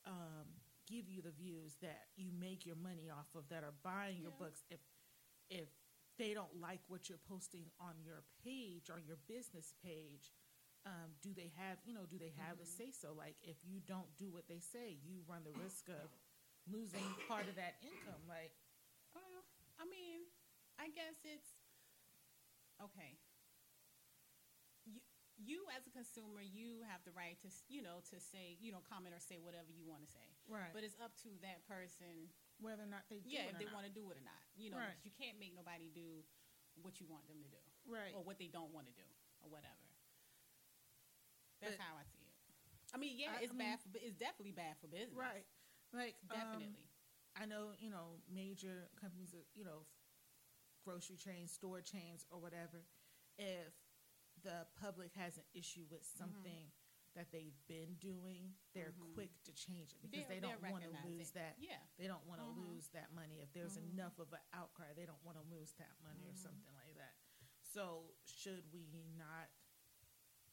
[0.06, 0.46] um,
[0.90, 4.34] give you the views that you make your money off of, that are buying your
[4.38, 4.80] books, if
[5.50, 5.68] if
[6.18, 10.32] they don't like what you're posting on your page or your business page,
[10.86, 12.60] um, do they have you know do they have Mm-hmm.
[12.60, 13.12] the say so?
[13.16, 16.10] Like if you don't do what they say, you run the risk of
[16.70, 18.22] losing part of that income.
[18.28, 18.52] Like
[19.14, 19.44] Well,
[19.78, 20.26] I mean,
[20.78, 21.50] I guess it's
[22.82, 23.18] okay.
[24.84, 25.00] You,
[25.38, 28.82] you as a consumer, you have the right to, you know, to say, you know,
[28.88, 30.28] comment or say whatever you want to say.
[30.48, 32.30] right, But it's up to that person,
[32.60, 34.24] whether or not they do yeah, it if or they want to do it or
[34.24, 34.40] not.
[34.56, 34.96] You know, Right.
[35.02, 36.24] you can't make nobody do
[36.80, 38.14] what you want them to do right.
[38.14, 39.06] or what they don't want to do
[39.42, 39.88] or whatever.
[41.60, 42.36] That's But- how I see it.
[42.92, 45.16] I mean, yeah, I- it's I bad for, it's definitely bad for business.
[45.16, 45.46] Right.
[45.92, 46.88] Like um, Definitely.
[47.36, 49.86] I know, you know, major companies, you know,
[50.84, 52.84] grocery chains, store chains, or whatever.
[53.38, 53.74] If
[54.42, 56.18] the public has an issue with Mm-hmm.
[56.18, 56.72] something
[57.14, 59.14] that they've been doing, they're Mhm.
[59.14, 61.34] quick to change it because They'll- they don't want to lose it.
[61.34, 61.58] that.
[61.58, 61.82] Yeah.
[61.96, 62.56] They don't want to Mhm.
[62.68, 63.40] lose that money.
[63.40, 63.90] If there's Mhm.
[63.92, 66.38] enough of an outcry, they don't want to lose that money or Mhm.
[66.38, 67.16] something like that.
[67.62, 68.86] So, should we
[69.16, 69.50] not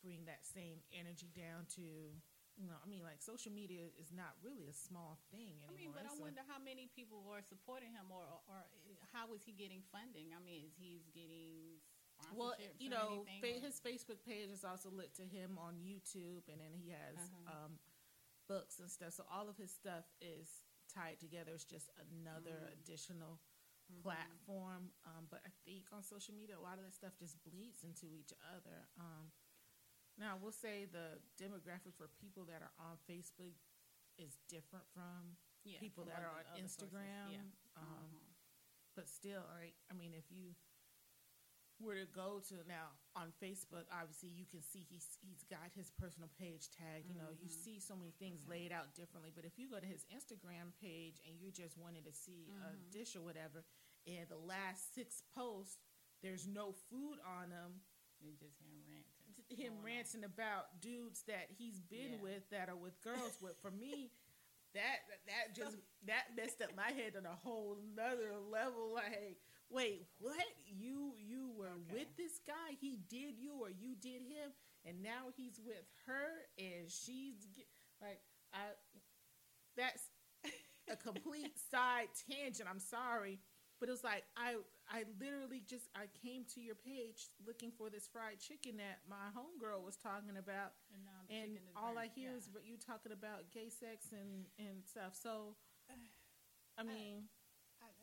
[0.01, 2.21] bring that same energy down to,
[2.55, 5.69] you know, I mean, like social media is not really a small thing anymore.
[5.69, 9.33] I mean, but I wonder how many people are supporting him, or, or, or how
[9.33, 10.33] is he getting funding?
[10.33, 11.81] I mean, is he's getting
[12.33, 16.59] Well, you know, fa- his Facebook page is also lit to him on YouTube, and
[16.59, 17.65] then he has Uh-huh.
[17.65, 17.79] um,
[18.47, 19.13] books and stuff.
[19.13, 21.51] So all of his stuff is tied together.
[21.53, 22.73] It's just another Mm.
[22.73, 23.39] additional
[23.91, 24.01] Mhm.
[24.01, 24.93] platform.
[25.05, 28.13] Um, but I think on social media, a lot of that stuff just bleeds into
[28.13, 28.87] each other.
[28.97, 29.31] Um,
[30.17, 33.53] now, I will say the demographic for people that are on Facebook
[34.17, 37.31] is different from yeah, people from that are on Instagram.
[37.31, 37.43] Yeah.
[37.75, 38.33] Um, Mhm.
[38.95, 39.75] but still, right?
[39.89, 40.55] I mean, if you
[41.79, 45.91] were to go to now on Facebook, obviously you can see he's he's got his
[45.91, 47.05] personal page tag.
[47.07, 47.63] You know, you Mhm.
[47.63, 49.31] see so many things laid out differently.
[49.35, 52.71] But if you go to his Instagram page and you just wanted to see a
[52.75, 52.91] Mhm.
[52.91, 53.63] dish or whatever,
[54.05, 55.77] and the last six posts,
[56.21, 57.85] there's no food on them.
[58.21, 59.35] It's just him ranting.
[59.49, 59.83] Him going on.
[59.83, 62.21] ranting about dudes that he's been Yeah.
[62.21, 64.11] with that are with girls But For me,
[64.73, 68.91] that that just that messed up my head on a whole nother level.
[68.93, 70.35] Like, wait, what?
[70.65, 71.93] You you were Okay.
[71.93, 72.75] with this guy?
[72.79, 74.51] He did you or you did him,
[74.85, 77.67] and now he's with her and she's ge-
[78.01, 78.21] like,
[78.53, 78.73] I.
[79.75, 80.09] That's
[80.91, 82.67] a complete side tangent.
[82.69, 83.39] I'm sorry,
[83.79, 84.55] but it was like I
[84.89, 89.29] I literally just I came to your page looking for this fried chicken that my
[89.37, 90.73] homegirl was talking about,
[91.29, 92.37] And, and all I hear Yeah.
[92.37, 95.13] is you talking about gay sex and and stuff.
[95.13, 95.55] So,
[96.77, 97.36] I mean, I,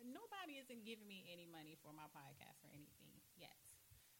[0.02, 3.54] nobody isn't giving me any money for my podcast or anything yet.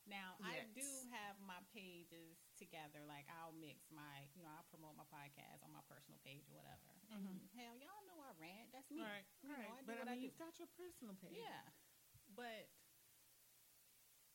[0.05, 0.85] Now I do
[1.17, 3.01] have my pages together.
[3.09, 6.61] Like I'll mix my, you know, I'll promote my podcast on my personal page or
[6.61, 6.93] whatever.
[7.09, 8.69] And hell, y'all know I rant.
[8.71, 9.01] That's me.
[9.01, 9.09] Mm-hmm.
[9.09, 9.71] right, know, right.
[9.73, 11.41] I but I mean, I you've got your personal page.
[11.41, 11.65] Yeah,
[12.37, 12.69] but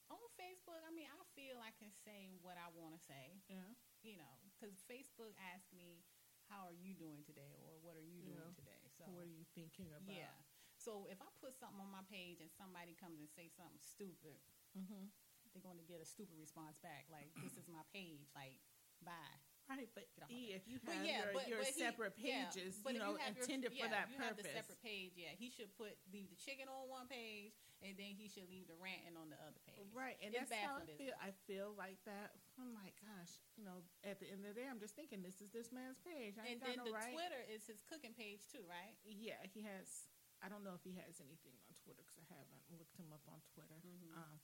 [0.10, 3.38] on Facebook, I mean, I feel I can say what I want to say.
[3.46, 3.70] yeah.
[4.02, 6.02] You know, because Facebook asks me,
[6.48, 8.56] "How are you doing today?" or "What are you doing Yeah.
[8.58, 10.08] today?" So What are you thinking about?
[10.10, 10.34] yeah.
[10.80, 14.40] So if I put something on my page and somebody comes and say something stupid,
[14.78, 15.10] Mm-hmm.
[15.52, 17.10] they're going to get a stupid response back.
[17.10, 18.62] Like, "This is my page." Like,
[19.02, 19.38] bye.
[19.66, 21.74] Right, but Get off my E, if you But have yeah, your, but, your but
[21.78, 24.50] separate yeah, pages, but you know, your- intended for yeah, that you purpose.
[24.50, 27.54] separate page, yeah, he should put leave the chicken on one page,
[27.86, 29.86] and then he should leave the ranting on the other page.
[29.94, 31.14] Right, and It's that's bad how I feel.
[31.22, 32.34] I feel like that.
[32.62, 35.38] I'm like, gosh, you know, at the end of the day, I'm just thinking this
[35.42, 36.38] is this man's page.
[36.42, 37.14] I And then no the right.
[37.14, 38.98] Twitter is his cooking page too, right?
[39.06, 40.10] Yeah, he has.
[40.42, 43.24] I don't know if he has anything on Twitter because I haven't looked him up
[43.28, 43.76] on Twitter.
[43.84, 44.16] Mhm.
[44.16, 44.40] Um,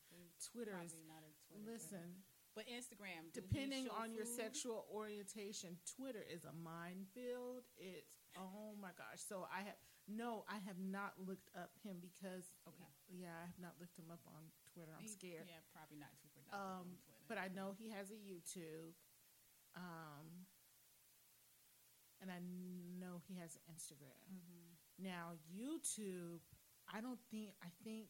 [0.51, 0.91] Twitter is.
[0.91, 1.71] Twitter.
[1.71, 2.23] Listen,
[2.53, 7.63] but Instagram, depending on your sexual orientation, Twitter is a minefield.
[7.77, 9.21] It's oh my gosh.
[9.21, 9.77] So I have
[10.07, 12.91] no, I have not looked up him because Okay.
[13.07, 14.93] yeah, I have not looked him up on Twitter.
[14.93, 15.47] I'm He- scared.
[15.47, 18.93] Yeah, probably not too productive Um, but I know he has a YouTube.
[19.75, 20.45] Um,
[22.21, 24.39] and I know he has an Instagram.
[24.95, 26.39] Now YouTube,
[26.87, 28.07] I don't think I think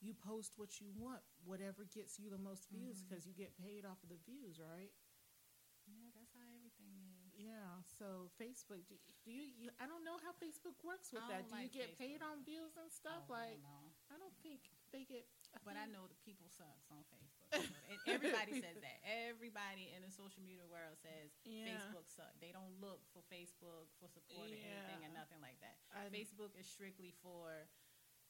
[0.00, 3.08] you post what you want, whatever gets you the most views, mm-hmm.
[3.08, 4.92] because you get paid off of the views, right?
[5.88, 7.32] Yeah, that's how everything is.
[7.38, 7.80] Yeah.
[7.86, 9.68] So Facebook, do, do you, you?
[9.78, 11.46] I don't know how Facebook works with that.
[11.48, 13.24] Do you like get paid on views and stuff?
[13.30, 13.92] Oh, I like, don't.
[14.10, 15.24] I don't think they get.
[15.64, 17.32] But I know the people sucks on Facebook.
[17.56, 18.98] And everybody says that.
[19.30, 21.70] Everybody in the social media world says Yeah.
[21.78, 22.34] Facebook suck.
[22.42, 25.78] They don't look for Facebook for support or anything and nothing like that.
[25.94, 27.66] I- Facebook is strictly for,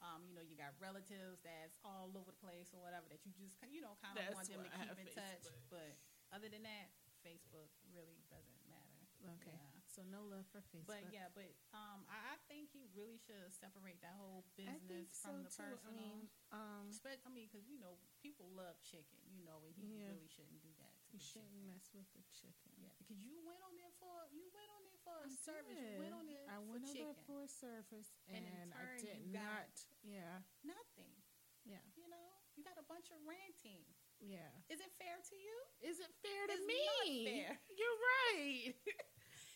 [0.05, 3.33] um, you know, you got relatives that's all over the place or whatever that you
[3.37, 5.45] just, you know, kind of want them to keep in touch.
[5.73, 5.97] But
[6.33, 6.93] other than that,
[7.25, 9.01] Facebook really doesn't matter.
[9.41, 9.51] Okay.
[9.57, 9.76] Yeah.
[9.97, 10.93] So no love for Facebook.
[10.93, 14.85] But yeah, but um, I, I think he really should separate that whole I business
[14.93, 15.57] think so from the too.
[15.73, 15.89] personal.
[15.89, 16.19] I mean,
[16.53, 16.87] um,
[17.25, 20.13] I mean, because you know people love chicken, you know, and he Yeah.
[20.13, 20.93] really shouldn't do that.
[21.09, 21.73] To you the shouldn't chicken.
[21.73, 22.77] mess with the chicken.
[22.77, 25.81] Yeah, because you went on there for you went on there for a I service.
[25.81, 27.17] You went on there I for went over chicken.
[27.17, 29.73] there for a service, And and, in I did not.
[30.05, 31.17] Yeah, Nothing.
[31.65, 33.81] yeah, You know, you got a bunch of ranting.
[34.21, 34.53] yeah.
[34.69, 35.57] Is it fair to you?
[35.81, 36.85] Is it fair to It's me?
[36.85, 37.51] not fair.
[37.81, 38.77] You're right.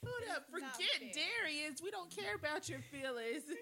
[0.05, 1.13] Hold up, It's not forget.
[1.15, 1.81] Darius.
[1.83, 3.45] We don't care about your feelings.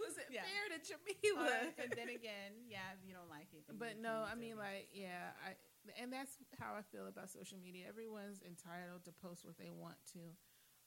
[0.00, 0.42] Was it Yeah.
[0.44, 1.70] fair to Jamila?
[1.70, 3.64] Uh, and then again, yeah, if you don't like it.
[3.78, 4.62] But no, I mean, me.
[4.66, 5.54] like, yeah, I,
[5.96, 7.86] and that's how I feel about social media.
[7.88, 10.34] Everyone's entitled to post what they want to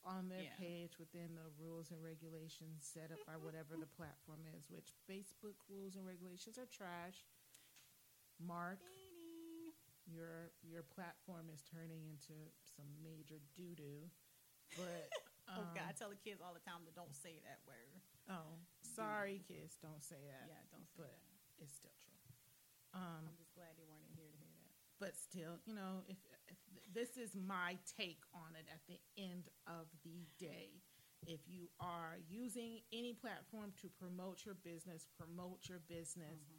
[0.06, 0.56] on their Yeah.
[0.60, 4.70] page within the rules and regulations set up by whatever the platform is.
[4.70, 7.26] Which Facebook rules and regulations are trash.
[8.38, 8.97] Mark, Ding.
[10.08, 12.34] Your your platform is turning into
[12.76, 14.08] some major doo doo.
[14.80, 15.12] But
[15.52, 17.92] oh um, God, I tell the kids all the time to don't say that word.
[18.32, 20.48] oh, sorry, kids, don't say that.
[20.48, 21.64] Yeah, don't say but that.
[21.64, 22.16] it's still true.
[22.96, 24.72] Um, I'm just glad they weren't in here to hear that.
[25.00, 26.58] but still, you know, if, if
[26.94, 30.82] this is my take on it at the end of the day.
[31.26, 36.57] If you are using any platform to promote your business, promote your business, Mhm.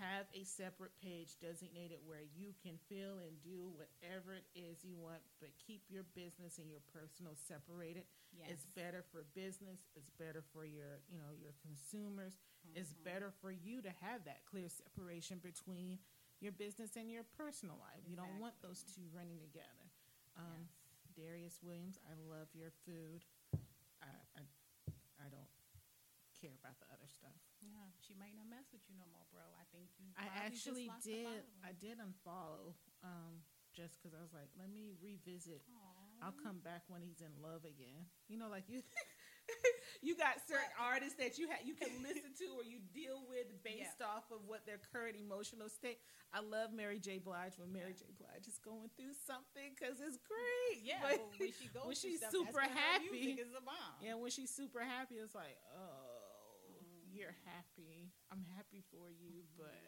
[0.00, 4.96] Have a separate page designated where you can fill and do whatever it is you
[4.98, 8.02] want, but keep your business and your personal separated.
[8.34, 8.48] Yes.
[8.50, 9.78] It's better for business.
[9.94, 12.34] It's better for your, you know, your consumers.
[12.74, 13.04] It's Mhm.
[13.04, 15.98] better for you to have that clear separation between
[16.40, 18.02] your business and your personal life.
[18.06, 19.90] You don't want those two running together.
[20.36, 21.14] Um, Yes.
[21.14, 23.24] Darius Williams, I love your food.
[24.02, 24.42] I, I,
[25.24, 25.48] I don't
[26.40, 27.38] care about the other stuff.
[27.64, 29.44] Yeah, she might not mess with you no more, bro.
[29.56, 30.12] I think you.
[30.20, 31.42] I actually did.
[31.64, 33.40] I did unfollow, um,
[33.72, 35.64] just because I was like, let me revisit.
[35.72, 36.28] Aw.
[36.28, 38.06] I'll come back when he's in love again.
[38.28, 38.80] You know, like you,
[40.00, 43.50] you got certain artists that you ha- you can listen to or you deal with
[43.66, 45.98] based off of what their current emotional state.
[46.32, 47.18] I love Mary J.
[47.18, 48.08] Blige when Mary J.
[48.16, 50.80] Blige is going through something because it's great.
[50.82, 53.62] Yeah, But when she goes when she's stuff, super that's when her happy- is a
[53.62, 53.98] bomb.
[54.00, 56.13] yeah, when she's super happy, it's like, oh.
[57.14, 58.10] You're happy.
[58.34, 59.62] I'm happy for you, Mm-hmm.
[59.62, 59.78] but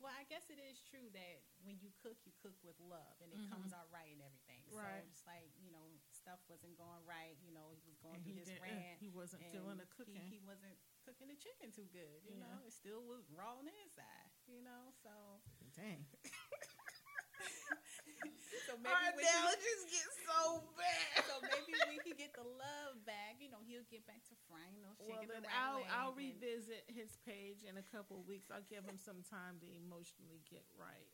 [0.00, 3.28] Well, I guess it is true that when you cook, you cook with love, and
[3.36, 3.52] it Mhm.
[3.52, 4.64] comes out right and everything.
[4.72, 5.04] Right.
[5.04, 7.36] So it's like you know, stuff wasn't going right.
[7.44, 8.96] You know, he was going and through he, his didn't- rant.
[8.96, 10.24] he wasn't feeling the he- cooking.
[10.32, 12.24] He, wasn't cooking the chicken too good.
[12.24, 12.48] You Yeah.
[12.48, 14.30] know, it still was raw on the inside.
[14.48, 15.12] You know, so
[15.76, 16.06] Dang.
[18.70, 21.26] so maybe Our when he- get so bad.
[21.26, 24.78] so maybe when he get the love back, you know, he'll get back to frying
[24.78, 25.58] those Well, chicken then the right
[25.90, 26.14] I'll.
[26.14, 28.46] I'll revisit his page in a couple of weeks.
[28.54, 31.10] I'll give him some time to emotionally get right.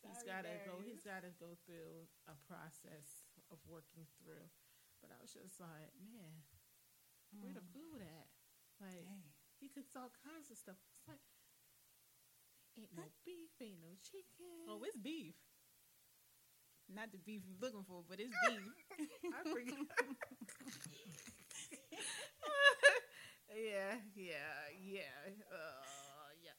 [0.00, 0.80] He's Sorry, got to go.
[0.84, 4.48] He's got to go through a process of working through.
[5.04, 6.40] But I was just like, man,
[7.40, 7.72] where the Mm.
[7.76, 8.28] food at?
[8.80, 9.28] Like Dang.
[9.60, 10.76] he cooks all kinds of stuff.
[10.96, 11.20] It's like
[12.76, 14.66] ain't no beef, ain't no chicken.
[14.68, 15.36] Oh, it's beef.
[16.92, 18.60] Not the beef you're looking for, but it's beef.
[19.32, 19.42] I
[23.54, 25.16] yeah, yeah, yeah.
[25.48, 26.58] Uh, yuck.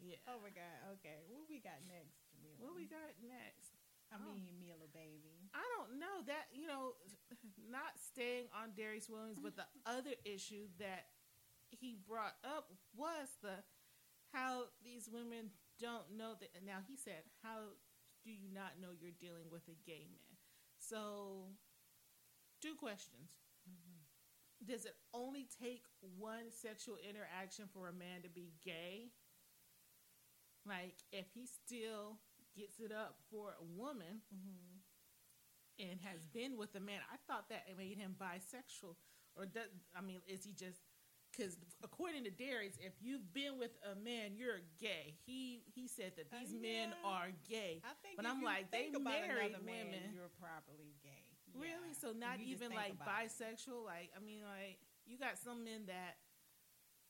[0.00, 0.16] Yeah.
[0.32, 0.96] oh my god.
[0.98, 2.56] Okay, what we got next, Jamila?
[2.58, 3.76] What we got next?
[4.10, 4.34] I Oh.
[4.34, 5.38] mean, Mila, baby.
[5.54, 6.96] I don't know that you know,
[7.70, 11.06] not staying on Darius Williams, but the other issue that
[11.70, 13.62] he brought up was the
[14.34, 16.50] how these women don't know that.
[16.66, 17.76] Now he said, "How
[18.24, 20.36] do you not know you're dealing with a gay man?"
[20.78, 21.56] So,
[22.60, 23.30] two questions.
[24.64, 25.84] Does it only take
[26.18, 29.12] one sexual interaction for a man to be gay?
[30.66, 32.18] Like, if he still
[32.54, 35.90] gets it up for a woman, Mm-hmm.
[35.90, 37.00] and has been with a man.
[37.10, 38.96] I thought that it made him bisexual,
[39.34, 40.82] or does I mean, is he just?
[41.40, 45.16] Because according to Darius, if you've been with a man, you're gay.
[45.24, 47.08] He he said that Uh, these men yeah.
[47.08, 47.80] are gay.
[47.82, 50.12] I think, But I'm like, they married another man.
[50.12, 51.24] You're probably gay.
[51.54, 51.96] Really?
[51.96, 52.00] Yeah.
[52.00, 53.30] So not even like about it.
[53.32, 53.84] bisexual?
[53.84, 56.18] Like I mean, like you got some men that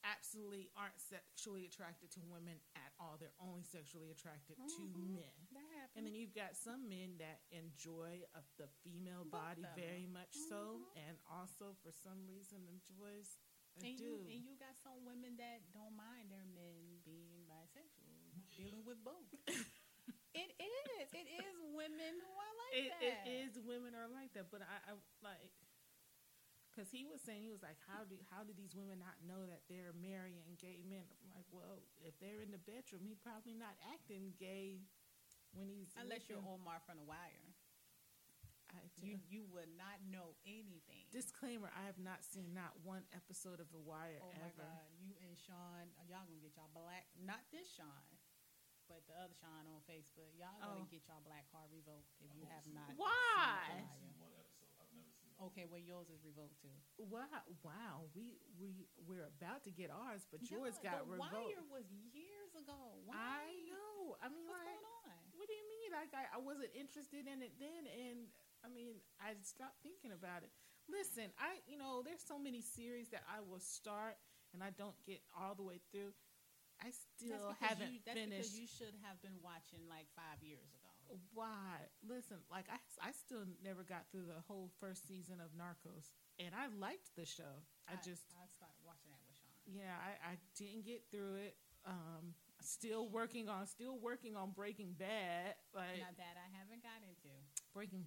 [0.02, 3.18] absolutely aren't sexually attracted to women at all.
[3.20, 5.12] They're only sexually attracted to Mhm.
[5.12, 5.34] men.
[5.52, 5.92] That happens.
[5.96, 10.06] And then you've got some men that enjoy uh, the female Both body of very
[10.06, 11.08] much so, Mhm.
[11.08, 13.36] and also for some reason enjoys
[13.78, 14.02] a and dude.
[14.02, 18.98] you and you got some women that don't mind their men being bisexual, dealing with
[19.04, 19.28] both.
[20.34, 21.06] it is.
[21.14, 23.02] It is women who are like it, that.
[23.02, 24.92] it is women are like that, but I, I
[25.22, 25.54] like
[26.70, 29.42] because he was saying he was like, how do how do these women not know
[29.42, 31.04] that they're marrying gay men?
[31.26, 34.86] I'm like, well, if they're in the bedroom, he probably not acting gay
[35.50, 36.38] when he's Unless you're.
[36.38, 37.49] Omar from The Wire, I,
[39.02, 41.08] you you would not know anything.
[41.10, 44.64] disclaimer: I have not seen not one episode of The Wire oh my ever.
[44.68, 47.08] God, you and Sean, uh, y'all gonna get y'all black.
[47.18, 48.04] Not this Sean,
[48.86, 50.30] but the other Sean on Facebook.
[50.38, 50.78] Y'all Oh.
[50.82, 52.92] gonna get y'all black card revoked if you have not.
[53.00, 53.66] Why?
[53.98, 54.30] seen The Wire.
[54.30, 54.70] One episode.
[54.80, 55.32] I've never seen.
[55.40, 56.74] Okay, well yours is revoked too.
[57.00, 61.32] Wow, wow, we we we're about to get ours, but Yeah, yours got revoked.
[61.32, 61.56] the revoked.
[61.56, 63.00] Wire was years ago.
[63.08, 63.16] Why?
[63.48, 64.20] I know.
[64.20, 65.16] I mean, What's like, going on?
[65.32, 65.90] What do you mean?
[65.96, 68.28] Like I, I wasn't interested in it then, and
[68.64, 70.50] I mean I stopped thinking about it.
[70.88, 74.16] Listen, I you know there's so many series that I will start
[74.52, 76.12] and I don't get all the way through.
[76.80, 78.56] I still haven't you, that's finished.
[78.56, 80.88] because you should have been watching like five years ago.
[81.34, 81.76] Why?
[82.06, 86.54] Listen, like I I still never got through the whole first season of Narcos, and
[86.54, 87.66] I liked the show.
[87.90, 89.74] I, just I started watching that with Sean.
[89.74, 91.58] yeah, I, I didn't get through it.
[91.84, 95.58] Um, still working on still working on Breaking Bad.
[95.74, 97.34] Like Now that I haven't got into,
[97.74, 98.06] Breaking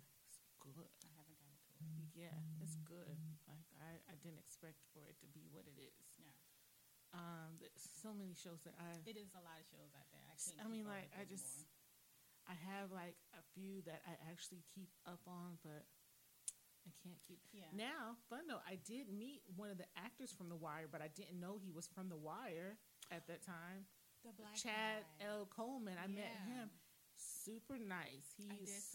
[0.63, 0.89] good.
[1.03, 2.09] I haven't got into it.
[2.15, 3.15] Yeah, it's good.
[3.47, 6.07] Like I, I didn't expect for it to be what it is.
[6.19, 6.33] Yeah,
[7.13, 10.23] Um, so many shows that I, it is a lot of shows out there.
[10.25, 10.57] I can't.
[10.63, 12.53] I mean, like I just, anymore.
[12.53, 15.83] I have like a few that I actually keep up on, but
[16.87, 17.39] I can't keep.
[17.55, 17.71] yeah.
[17.75, 21.07] Now, fun though, I did meet one of the actors from The Wire, but I
[21.15, 22.75] didn't know he was from The Wire
[23.11, 23.87] at that time.
[24.23, 25.27] the black Chad guy.
[25.27, 25.47] L.
[25.47, 25.95] Coleman.
[25.99, 26.67] I met him.
[27.15, 28.35] Super nice.
[28.35, 28.91] He's,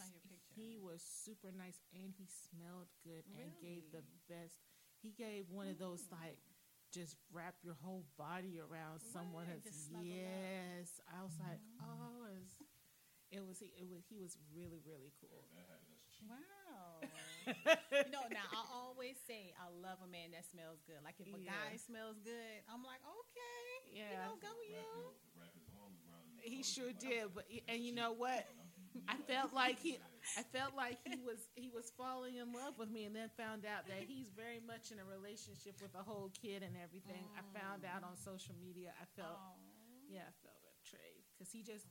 [0.59, 0.99] I did saw your picture.
[0.99, 4.59] He was super nice, and he smelled good, and gave the best.
[5.01, 6.37] He gave one of those like
[6.91, 9.45] just wrap your whole body around someone.
[9.45, 10.17] Right, That's, just snuggle up.
[10.17, 11.85] yes, I was like, Mhm.
[11.85, 12.49] oh, it was,
[13.31, 13.59] it was.
[13.59, 14.03] He, it was.
[14.09, 15.45] He was really, really cool.
[16.27, 16.99] Wow.
[18.03, 20.99] you know, now I always say I love a man that smells good.
[21.03, 21.53] Like if a Yeah.
[21.53, 24.27] guy smells good, I'm like, okay, you Yeah.
[24.27, 25.15] know, go you.
[26.41, 28.45] He sure did, but and you know what?
[29.07, 29.99] I felt like he,
[30.37, 33.65] I felt like he was he was falling in love with me, and then found
[33.65, 37.23] out that he's very much in a relationship with a whole kid and everything.
[37.33, 38.93] I found out on social media.
[38.99, 40.11] I felt, Aw.
[40.11, 41.87] yeah, I felt betrayed because he just,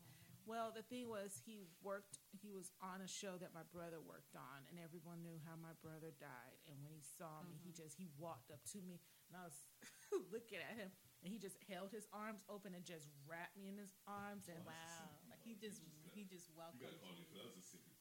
[0.47, 4.37] well, the thing was he worked, he was on a show that my brother worked
[4.37, 6.59] on, and everyone knew how my brother died.
[6.69, 7.85] And when he saw me, he mm-hmm.
[7.85, 9.57] just he walked up to me, and I was
[10.35, 10.91] looking at him,
[11.23, 14.61] and he just held his arms open and just wrapped me in his arms and
[14.65, 15.09] Wow.
[15.29, 15.85] Like he just
[16.19, 16.91] he just welcomed you.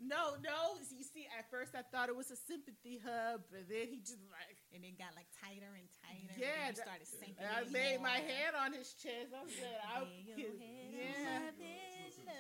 [0.02, 0.78] No, no.
[0.94, 4.22] You see, at first I thought it was a sympathy hub, but then he just
[4.34, 6.34] like, And it got like tighter and tighter.
[6.38, 6.46] yeah.
[6.46, 7.46] then you that- started sinking.
[7.46, 8.30] I in laid my more.
[8.30, 9.34] hand on his chest.
[9.34, 10.58] I said, I, Lay your head
[10.94, 11.50] yeah.
[11.50, 11.78] on my
[12.26, 12.34] pillow.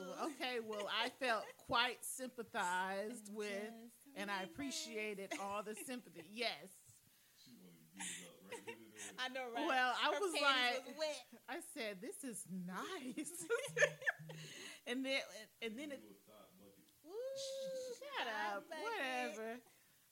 [0.00, 3.72] Well, Okay, well, I felt quite sympathized with,
[4.16, 6.24] and I appreciated all the sympathy.
[6.32, 6.68] Yes.
[9.18, 9.66] I know, right?
[9.66, 11.24] Well, I Her was like- was wet.
[11.48, 13.32] I said, this is nice.
[14.88, 15.20] and then,
[15.62, 16.00] and then it,
[17.04, 17.14] Woo,
[18.00, 18.64] shut up.
[18.68, 19.60] Whatever.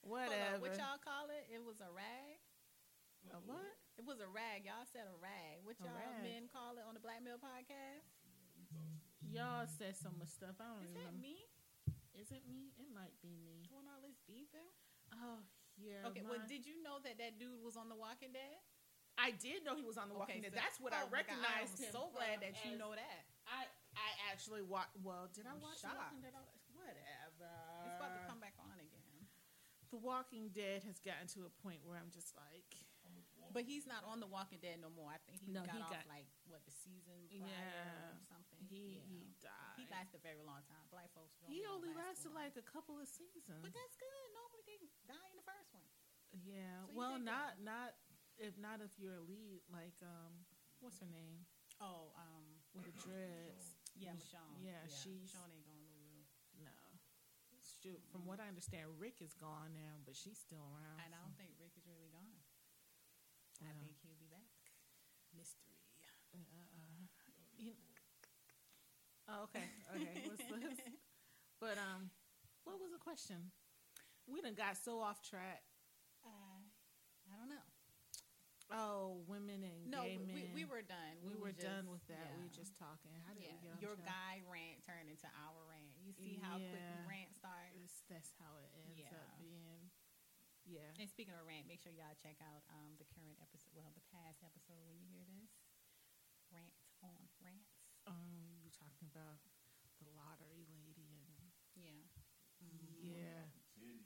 [0.04, 0.62] Whatever.
[0.62, 1.48] what y'all call it?
[1.50, 2.38] It was a rag.
[3.34, 3.74] A what?
[3.98, 4.62] It was a rag.
[4.62, 5.58] Y'all said a rag.
[5.66, 6.22] What y'all rag.
[6.22, 8.06] men call it on the Black Male Podcast?
[9.26, 10.54] Y'all said so much stuff.
[10.62, 10.86] I don't know.
[10.86, 11.26] Is that remember.
[11.26, 11.36] me
[12.14, 12.70] Is it me?
[12.78, 13.66] It might be me.
[13.66, 14.70] doing all this beefing?
[15.10, 15.42] Oh
[15.74, 16.06] yeah.
[16.08, 18.62] Okay, well, did you know that that dude was on The Walking Dead?
[19.18, 20.54] I did know he was on The Walking Okay, Dead.
[20.54, 21.92] so- That's what I oh my God, recognized I'm him.
[21.92, 23.26] so glad that you know that.
[24.37, 24.93] I I actually watched.
[25.01, 25.97] Well, did I I'm watch shocked.
[25.97, 26.37] Walking Dead?
[26.37, 27.49] all that- Whatever.
[27.89, 29.24] It's about to come back on again.
[29.89, 32.68] The Walking Dead has gotten to a point where I'm just like,
[33.57, 35.09] But he's not on The Walking Dead no more.
[35.09, 37.49] I think he No, got he off got- like what the season Yeah.
[38.12, 38.61] or something.
[38.68, 39.09] he Yeah.
[39.09, 39.76] he died.
[39.80, 40.84] He lasted a very long time.
[40.93, 41.32] Black folks.
[41.41, 42.45] don't He only last lasted long.
[42.45, 43.62] like a couple of seasons.
[43.64, 44.28] But that's good.
[44.37, 44.76] Normally they
[45.09, 45.89] die in the first one.
[46.45, 46.84] yeah.
[46.84, 47.97] So well, not not
[48.37, 50.45] if not if you're a lead like um
[50.80, 51.47] what's her name
[51.80, 53.75] Oh, um, with the dreads.
[53.99, 54.61] Yeah, Michonne.
[54.61, 54.64] Michonne.
[54.64, 56.24] Yeah, she's- Michonne ain't going nowhere.
[56.62, 56.72] No.
[57.82, 61.01] Shoot, from what I understand, Rick is gone now, but she's still around.
[61.05, 62.36] And I don't think Rick is really gone.
[63.62, 63.72] I Yeah.
[63.80, 64.47] think he'll be back.
[65.32, 65.76] Mystery.
[66.32, 66.38] Uh,
[67.59, 67.76] you-
[69.28, 70.22] oh, okay, okay.
[70.28, 70.80] What's this?
[71.61, 72.11] But um,
[72.64, 73.51] what was the question?
[74.26, 75.62] We done got so off track.
[76.24, 76.61] Uh,
[77.32, 77.62] I don't know.
[78.66, 80.34] Oh, women and No, gay we, men.
[80.52, 81.14] we, we were done.
[81.22, 82.34] We were were done with that.
[82.34, 83.14] We were just talking.
[83.22, 83.54] How did yeah.
[83.62, 84.10] we get Your track?
[84.10, 85.94] guy rant turned into our rant.
[86.02, 86.98] You see how quick Yeah.
[86.98, 87.78] the rant starts.
[87.78, 89.14] It's- That's how it ends Yeah.
[89.14, 89.86] up being.
[90.66, 90.90] Yeah.
[90.98, 94.02] And speaking of rant, make sure y'all check out um, the current episode, well, the
[94.10, 95.54] past episode when you hear this.
[96.50, 96.74] Rant
[97.06, 97.70] on rants.
[98.10, 99.38] Um, you talking about
[100.02, 101.22] the lottery lady
[101.78, 102.02] and
[103.06, 103.46] Yeah.
[103.78, 104.02] yeah,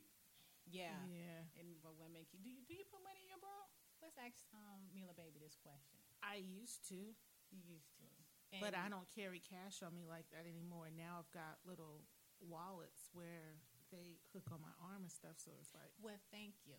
[0.68, 1.00] Yeah.
[1.08, 1.40] yeah.
[1.56, 3.69] And but women, keep- do you do you put money in your bra?
[4.10, 6.02] Let's ask um, Mila Baby this question.
[6.18, 7.14] I used to,
[7.54, 8.10] You used to,
[8.58, 10.90] but I don't carry cash on me like that anymore.
[10.90, 12.02] Now I've got little
[12.42, 13.54] wallets where
[13.94, 15.38] they hook on my arm and stuff.
[15.38, 16.74] So it's like Well, thank you.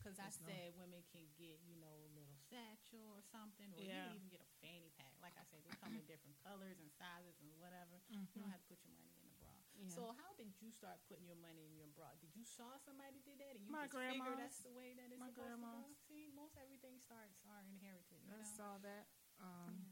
[0.00, 3.68] Because I There's no- said women can get, you know, a little satchel or something,
[3.76, 5.12] or you can even get a fanny pack.
[5.20, 8.00] Like I said, they come in different colors and sizes and whatever.
[8.08, 9.52] You don't have to put your money in the bra.
[9.52, 9.69] Mm-hmm.
[9.80, 9.96] Yeah.
[9.96, 12.12] So how did you start putting your money in your bra?
[12.20, 14.36] Did you saw somebody did that and you My just figure grandma's.
[14.36, 15.88] that's the way that it's My supposed to go?
[16.04, 18.20] See, most everything starts are inherited.
[18.20, 18.52] You I know?
[18.60, 19.08] saw that.
[19.40, 19.88] Um,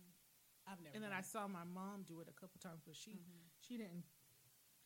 [0.68, 0.92] I've never.
[0.92, 3.48] and then I saw my mom do it a couple times, but she Mm-hmm.
[3.64, 4.04] she didn't.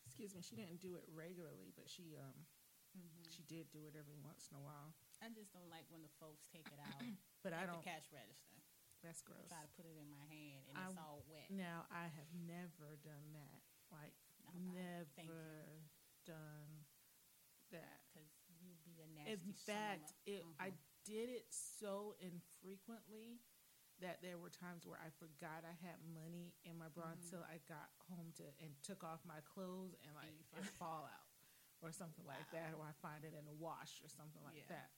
[0.07, 2.47] Excuse me, she didn't do it regularly, but she um
[2.93, 3.25] Mm-hmm.
[3.33, 4.93] she did do it every once in a while.
[5.17, 7.01] I just don't like when the folks take it out
[7.43, 7.81] But I don't.
[7.81, 8.53] the cash register.
[9.01, 9.49] That's gross.
[9.51, 11.49] Try to put it in my hand and I- it's all wet.
[11.51, 13.59] Now I have never done that.
[13.91, 14.13] Like
[14.53, 15.81] I- never
[16.25, 16.85] done
[17.71, 18.01] that.
[18.13, 18.29] because
[18.61, 19.31] you be a nasty.
[19.33, 20.77] In fact, it, I Mhm.
[21.05, 23.41] did it so infrequently
[23.99, 27.23] that there were times where I forgot I had money in my bra Mm-hmm.
[27.23, 31.27] until I got home to and took off my clothes and like it fall out
[31.81, 34.69] or something like that, or I find it in a wash or something like Yeah.
[34.69, 34.91] that.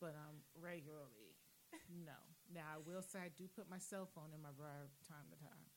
[0.00, 1.36] But um, regularly,
[1.88, 2.18] no.
[2.52, 4.70] Now I will say I do put my cell phone in my bra
[5.06, 5.70] time to time,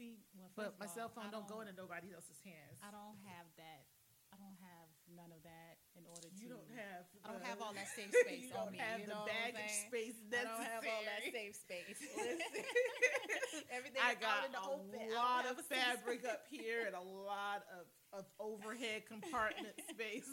[0.00, 2.80] see, well, but my of cell all, phone I don't go into nobody else's hands.
[2.80, 3.84] I don't have that.
[4.32, 6.38] I don't have none of that in order to.
[6.38, 7.02] You don't have.
[7.26, 8.78] I don't the- have all that safe space you don't me.
[8.78, 11.98] have you the know I'm baggage space I don't have all that safe space.
[13.74, 15.02] Everything I got in the a open.
[15.14, 20.30] Lot of fabric up here and a lot of, of overhead compartment space.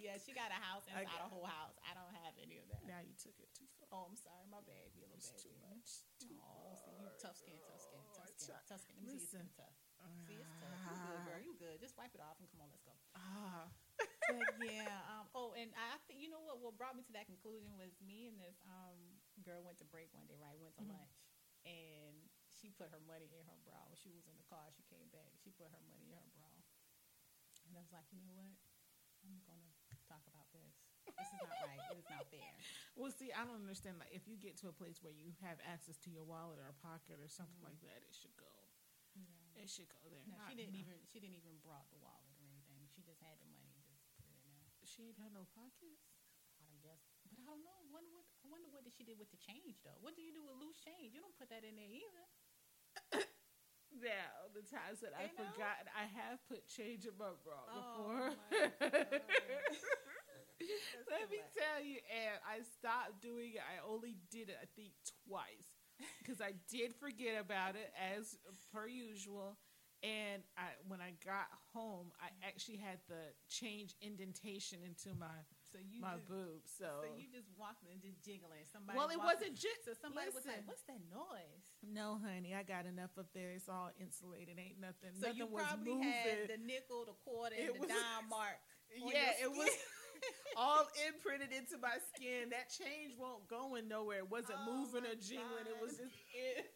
[0.00, 1.76] Yeah, she got a house I inside got- a whole house.
[1.84, 2.80] I don't have any of that.
[2.88, 3.88] now you took it too far.
[3.92, 5.52] Oh, I'm sorry, my bad, you little It's baby.
[5.52, 5.88] too much.
[6.18, 8.00] Too Oh, see, you tough skin, tough skin,
[8.38, 8.84] Tough I skin, try- tough.
[8.94, 9.40] Let me see Listen.
[9.46, 9.78] skin tough.
[10.26, 10.80] See, it's tough.
[10.84, 11.40] You good, girl.
[11.40, 11.76] You good.
[11.80, 12.92] Just wipe it off and come on, let's go.
[13.16, 13.68] Ah,
[14.28, 15.00] but yeah.
[15.08, 16.60] Um, oh, and I think you know what?
[16.60, 18.96] What brought me to that conclusion was me and this um,
[19.44, 20.36] girl went to break one day.
[20.40, 20.92] Right, went to Mhm.
[20.92, 21.14] lunch,
[21.64, 22.16] and
[22.48, 23.80] she put her money in her bra.
[23.88, 25.36] When she was in the car, she came back.
[25.40, 26.52] She put her money in her bra,
[27.68, 28.56] and I was like, you know what?
[29.24, 29.72] I'm gonna
[30.08, 30.83] talk about this.
[31.12, 31.80] This is not right.
[31.92, 32.52] It is not fair.
[32.98, 34.00] well, see, I don't understand.
[34.00, 36.68] Like, if you get to a place where you have access to your wallet or
[36.72, 37.68] a pocket or something Mhm.
[37.74, 38.48] like that, it should go.
[39.14, 39.62] Yeah.
[39.62, 40.24] It should go there.
[40.26, 40.82] No, Not- she didn't no.
[40.82, 40.96] even.
[41.06, 42.82] She didn't even brought the wallet or anything.
[42.90, 43.76] She just had the money.
[43.86, 44.72] Just put it in there.
[44.82, 46.10] She ain't had no pockets.
[46.60, 47.78] I don't guess, but I don't know.
[47.92, 49.96] Wonder what I wonder what did she did with the change though.
[50.00, 51.12] What do you do with loose change?
[51.14, 52.26] You don't put that in there either.
[53.94, 58.34] Now, the times that I've forgotten, I have put change in my bra Oh, before.
[61.10, 63.62] Let me tell you, and I stopped doing it.
[63.64, 64.92] I only did it, I think,
[65.28, 65.70] twice
[66.18, 68.36] because I did forget about it as
[68.72, 69.56] per usual.
[70.04, 75.32] And I, when I got home, I actually had the change indentation into my
[75.72, 76.60] So you my just, boob.
[76.68, 78.68] So, so you just walking and just jiggling.
[78.68, 82.68] Somebody well, it wasn't just So somebody was like, "What's that noise?" No, honey, I
[82.68, 83.56] got enough up there.
[83.56, 84.60] It's all insulated.
[84.60, 85.16] Ain't nothing.
[85.16, 88.60] So nothing you probably had the nickel, the quarter, It and the was- dime mark.
[89.08, 89.72] yeah, it was.
[90.60, 92.50] all imprinted into my skin.
[92.50, 94.22] That change won't going nowhere.
[94.24, 95.66] It wasn't Oh, moving or jingling.
[95.68, 96.70] It was just it.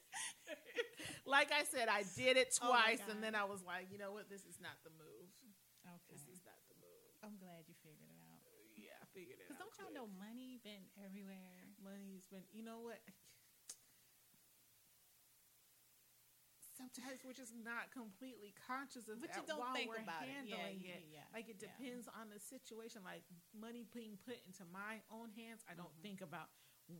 [1.26, 4.12] like I said, I did it Oh, twice, and then I was like, you know
[4.12, 4.28] what?
[4.28, 5.28] This is not the move.
[5.86, 7.08] Okay, This is not the move.
[7.24, 8.44] I'm glad you figured it out.
[8.76, 9.56] Yeah, I figured it out.
[9.56, 9.98] Cause don't y'all quick.
[9.98, 11.64] know money been everywhere?
[11.82, 12.44] money's been?
[12.52, 13.00] You know what?
[16.78, 20.30] Sometimes we're just not completely conscious of But that while think we're about it.
[20.46, 21.04] Yeah, handling yeah, it.
[21.10, 21.66] yeah, Like it yeah.
[21.74, 23.02] depends on the situation.
[23.02, 26.02] Like money being put into my own hands, I don't Mhm.
[26.06, 26.48] think about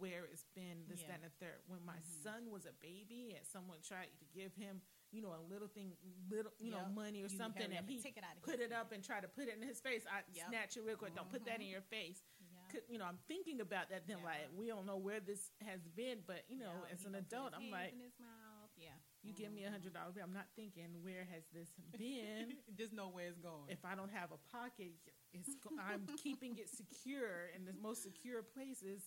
[0.03, 1.14] where it's been this, Yeah.
[1.14, 1.62] that, and the third.
[1.70, 2.22] When my Mhm.
[2.26, 5.97] son was a baby and someone tried to give him, you know, a little thing,
[6.29, 9.20] little, you know, money or You something, and he it put it up and try
[9.20, 10.49] to put it in his face, I Yep.
[10.49, 11.14] snatch it real quick.
[11.14, 11.70] Don't put that in Mhm.
[11.70, 12.22] your face.
[12.41, 12.68] Yeah.
[12.68, 14.07] Could- You know, I'm thinking about that.
[14.07, 14.24] Then, Yeah.
[14.24, 17.55] like, we don't know where this has been, but you know, Yeah, as an adult,
[17.55, 18.70] I'm like, in his mouth.
[18.76, 18.99] Yeah.
[19.29, 20.16] You give me a hundred dollars.
[20.16, 22.57] I'm not thinking where has this been.
[22.81, 23.68] Just know where it's going.
[23.68, 24.97] if I don't have a pocket,
[25.37, 29.03] it's go- I'm keeping it secure, and the most secure place is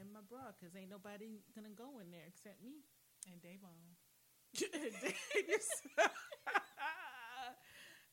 [0.00, 2.82] in my bra because ain't nobody gonna go in there except me.
[3.30, 3.70] and Davon.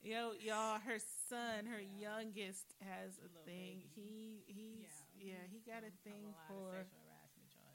[0.06, 2.22] Yo, y'all, her son, her Yeah.
[2.22, 3.82] youngest, has a Little thing.
[3.82, 3.92] baby.
[3.98, 6.86] He he's yeah, he got a thing of for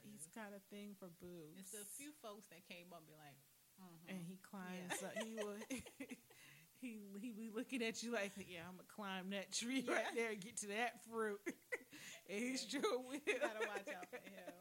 [0.01, 1.59] he's got a thing for boobs.
[1.59, 3.37] It's a few folks that came up and be like,
[3.83, 4.09] mhm.
[4.09, 5.13] and he climbs up.
[5.23, 5.57] He will
[6.81, 10.31] he he be looking at you like, yeah, I'm gonna climb that tree right there
[10.31, 11.39] and get to that fruit.
[12.29, 12.67] and he Yeah.
[12.81, 13.19] sure will.
[13.19, 14.53] you gotta watch out for him.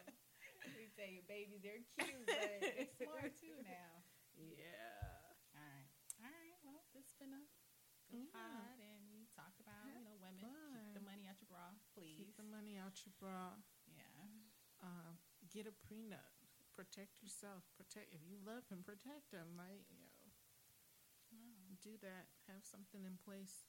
[0.78, 3.92] We tell you, babies, they're cute, but they're smart too now.
[4.38, 5.54] Yeah.
[5.54, 5.90] All right,
[6.22, 6.56] all right.
[6.64, 7.42] Well, this has been a
[8.10, 8.34] good Yeah.
[8.34, 12.18] pod, and we talked about you know women keep the money out your bra, please.
[12.18, 13.56] Keep the money out your bra.
[13.90, 14.26] yeah,
[14.82, 15.18] Um,
[15.50, 16.41] get a prenup.
[16.76, 17.62] Protect yourself.
[17.76, 18.80] Protect if you love him.
[18.84, 19.56] Protect him.
[19.56, 22.28] Like you know, do that.
[22.48, 23.64] Have something in place.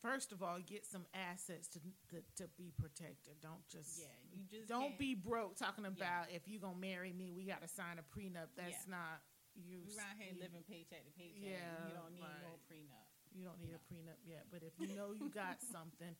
[0.00, 1.78] First of all, get some assets to
[2.10, 3.38] to, to be protected.
[3.40, 4.10] Don't just yeah.
[4.34, 7.62] You just don't can't- be broke talking about if you gonna marry me, we got
[7.62, 8.50] to sign a prenup.
[8.56, 8.96] That's Yeah.
[8.98, 9.22] not
[9.54, 9.84] you.
[9.86, 11.38] We around here you, living paycheck to paycheck.
[11.44, 13.06] Yeah, you don't need no prenup.
[13.32, 16.16] You don't need a prenup yet, but if you know you got something,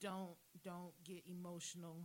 [0.00, 2.02] don't don't get emotional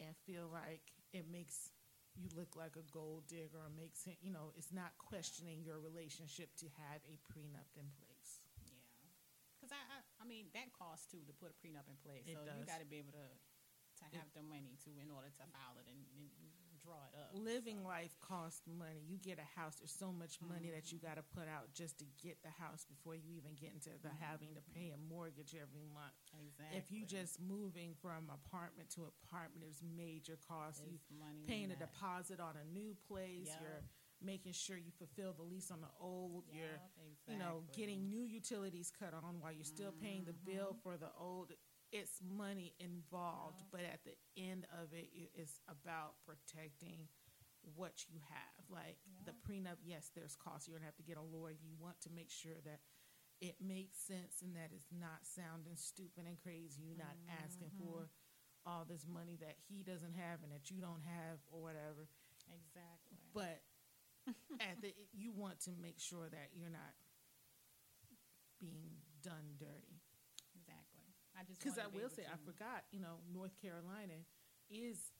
[0.00, 0.82] and feel like
[1.12, 1.70] it makes
[2.14, 4.18] you look like a gold digger or makes it.
[4.22, 8.40] You know, it's not questioning your relationship to have a prenup in place.
[8.62, 8.78] Yeah,
[9.58, 12.26] because I, I, I mean, that costs too to put a prenup in place.
[12.26, 13.28] It so you got to be able to
[14.02, 16.26] to have the money to in order to file it and, and
[16.84, 17.32] draw it up.
[17.32, 19.00] Living So, life costs money.
[19.08, 21.08] You get a house, there's so much money that you mm-hmm.
[21.08, 24.12] got to put out just to get the house before you even get into the
[24.12, 24.20] mm-hmm.
[24.20, 26.14] having to pay a mortgage every month.
[26.36, 26.76] exactly.
[26.76, 30.84] If you just moving from apartment to apartment, there's major costs.
[30.84, 33.48] You It's money paying a deposit on a new place.
[33.48, 33.64] Yup.
[33.64, 33.82] You're
[34.22, 36.44] making sure you fulfill the lease on the old.
[36.52, 40.56] You're Yup, you know getting new utilities cut on while you're still paying the mm-hmm.
[40.56, 41.52] bill for the old.
[41.94, 47.06] It's money involved, but at the end of it, it is about protecting
[47.76, 48.66] what you have.
[48.68, 50.68] Like the prenup, yes, there's costs.
[50.68, 51.54] You're gonna have to get a lawyer.
[51.54, 52.80] You want to make sure that
[53.40, 56.82] it makes sense and that it's not sounding stupid and crazy.
[56.82, 57.84] You're not asking Mm-hmm.
[57.84, 58.10] for
[58.66, 62.08] all this money that he doesn't have and that you don't have or whatever.
[62.48, 63.18] exactly.
[63.34, 63.62] But
[64.60, 66.94] at the you want to make sure that you're not
[68.60, 68.90] being
[69.22, 69.93] done dirty.
[71.38, 74.24] I just Because I will say, I forgot, you know, North Carolina
[74.70, 75.12] is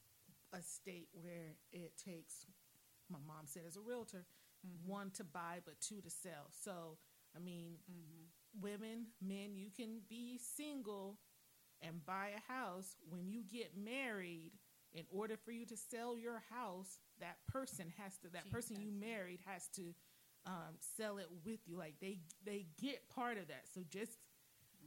[0.53, 2.47] a state where it takes,
[3.11, 4.27] my mom said as a realtor,
[4.65, 4.85] Mhm.
[4.87, 6.51] one to buy, but two to sell.
[6.53, 6.99] So,
[7.35, 8.31] I mean, Mhm.
[8.61, 11.19] women, men, you can be single
[11.81, 12.97] and buy a house.
[13.01, 14.59] When you get married,
[14.93, 18.93] in order for you to sell your house, that person has to, that person you
[18.93, 19.95] married has to
[20.47, 21.75] um, sell it with you.
[21.77, 23.67] Like they they get part of that.
[23.67, 24.19] So just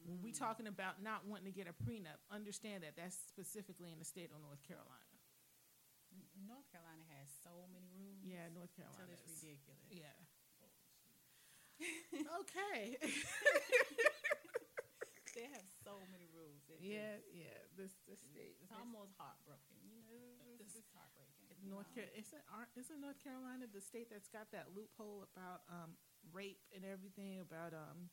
[0.07, 3.99] when we talking about not wanting to get a prenup, understand that that's specifically in
[3.99, 5.11] the state of North Carolina.
[6.47, 8.23] North Carolina has so many rules.
[8.23, 9.11] Yeah, North Carolina.
[9.11, 9.83] it's is- ridiculous.
[9.91, 10.15] Yeah.
[12.41, 12.95] okay.
[15.37, 16.65] They have so many rules.
[16.65, 17.61] It yeah, just- yeah.
[17.77, 18.57] This this state.
[18.57, 19.77] it's almost heartbroken.
[19.85, 21.45] You know, it's, This- it's heartbreaking.
[21.69, 22.01] North know.
[22.09, 22.41] Car- isn't
[22.73, 25.93] isn't North Carolina the state that's got that loophole about um,
[26.33, 28.09] rape and everything about um,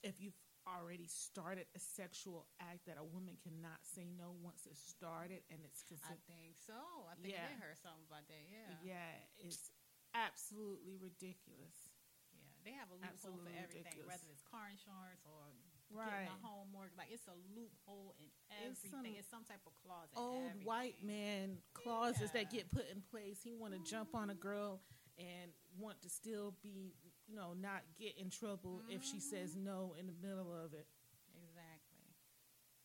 [0.00, 0.36] if you've
[0.66, 5.60] already started a sexual act that a woman cannot say no once it's started and
[5.66, 6.78] it's I considered think so.
[7.10, 7.48] I think Yeah.
[7.50, 8.44] they heard something about that.
[8.46, 8.94] Yeah.
[8.94, 9.70] yeah it's
[10.14, 11.90] absolutely ridiculous
[12.32, 14.08] Yeah, they have a loophole Absolutely for everything, ridiculous.
[14.12, 15.50] whether it's car insurance or
[15.92, 16.96] right getting a home mortgage.
[16.96, 18.28] Like it's a loophole in
[18.64, 18.90] It's everything.
[18.90, 20.08] some It's some type of clause.
[20.16, 20.64] old everything.
[20.66, 23.40] white man clauses that get put in place.
[23.42, 24.40] He want to jump on a mm-hmm.
[24.40, 24.80] girl
[25.18, 26.94] and want to still be,
[27.32, 30.84] you know, not get in trouble if she says no in the middle of it.
[31.32, 32.12] Exactly.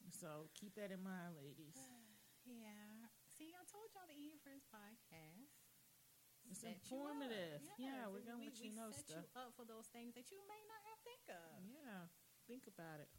[0.07, 1.75] So keep that in mind, ladies.
[2.47, 3.11] Yeah.
[3.35, 5.51] See, I told y'all the Ian Friends podcast.
[6.47, 7.59] It's set informative.
[7.75, 9.19] Yeah, we're gonna we, let you we know set stuff.
[9.19, 11.59] you up for those things that you may not have think of.
[11.67, 12.07] Yeah,
[12.47, 13.11] think about it.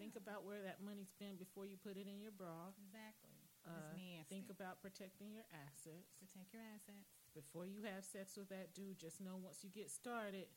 [0.00, 2.72] Think about where that money's been before you put it in your bra.
[2.80, 3.36] Exactly.
[3.68, 3.92] Uh,
[4.32, 7.04] think about protecting your assets protect your assets.
[7.36, 8.96] before you have sex with that dude.
[8.96, 10.48] Just know once you get started,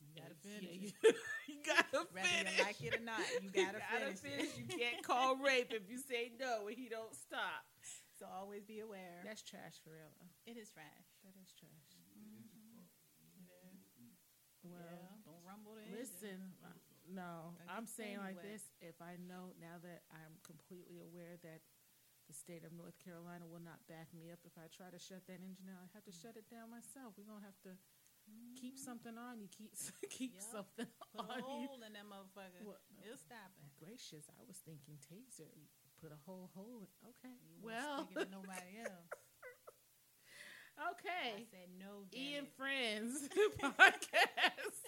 [0.00, 0.76] You gotta yeah, finish.
[0.82, 1.16] you, it.
[1.48, 2.56] you gotta Whether finish.
[2.58, 4.18] you like it or not, you gotta, finish.
[4.20, 4.50] finish.
[4.52, 4.58] it.
[4.58, 7.64] You can't call rape if you say no and he don't stop.
[8.18, 9.20] So always be aware.
[9.24, 10.12] That's trash for real.
[10.48, 11.06] it is trash.
[11.24, 11.92] That is trash.
[14.64, 16.00] Well, Well, yeah, don't rumble the engine.
[16.00, 16.74] Listen, uh,
[17.06, 18.90] no, Don't I'm saying like panties this.
[18.90, 21.62] If I know now that I'm completely aware that
[22.26, 25.22] the state of North Carolina will not back me up if I try to shut
[25.30, 27.14] that engine down, I have to shut it down myself.
[27.14, 27.78] We're gonna have to
[28.60, 29.48] Keep something on you.
[29.52, 29.72] Keep
[30.10, 30.42] keep yep.
[30.42, 31.84] something put on a hole you.
[31.86, 32.64] in that motherfucker.
[32.64, 33.68] Well, It'll stop it.
[33.78, 35.46] Gracious, I was thinking taser.
[35.54, 35.68] You
[36.00, 36.88] put a whole hole.
[36.88, 37.10] In.
[37.12, 37.36] Okay.
[37.44, 39.12] You well, nobody else.
[40.96, 41.36] okay.
[41.36, 42.08] I said no.
[42.14, 42.56] Ian it.
[42.56, 43.28] Friends
[43.62, 44.86] podcast.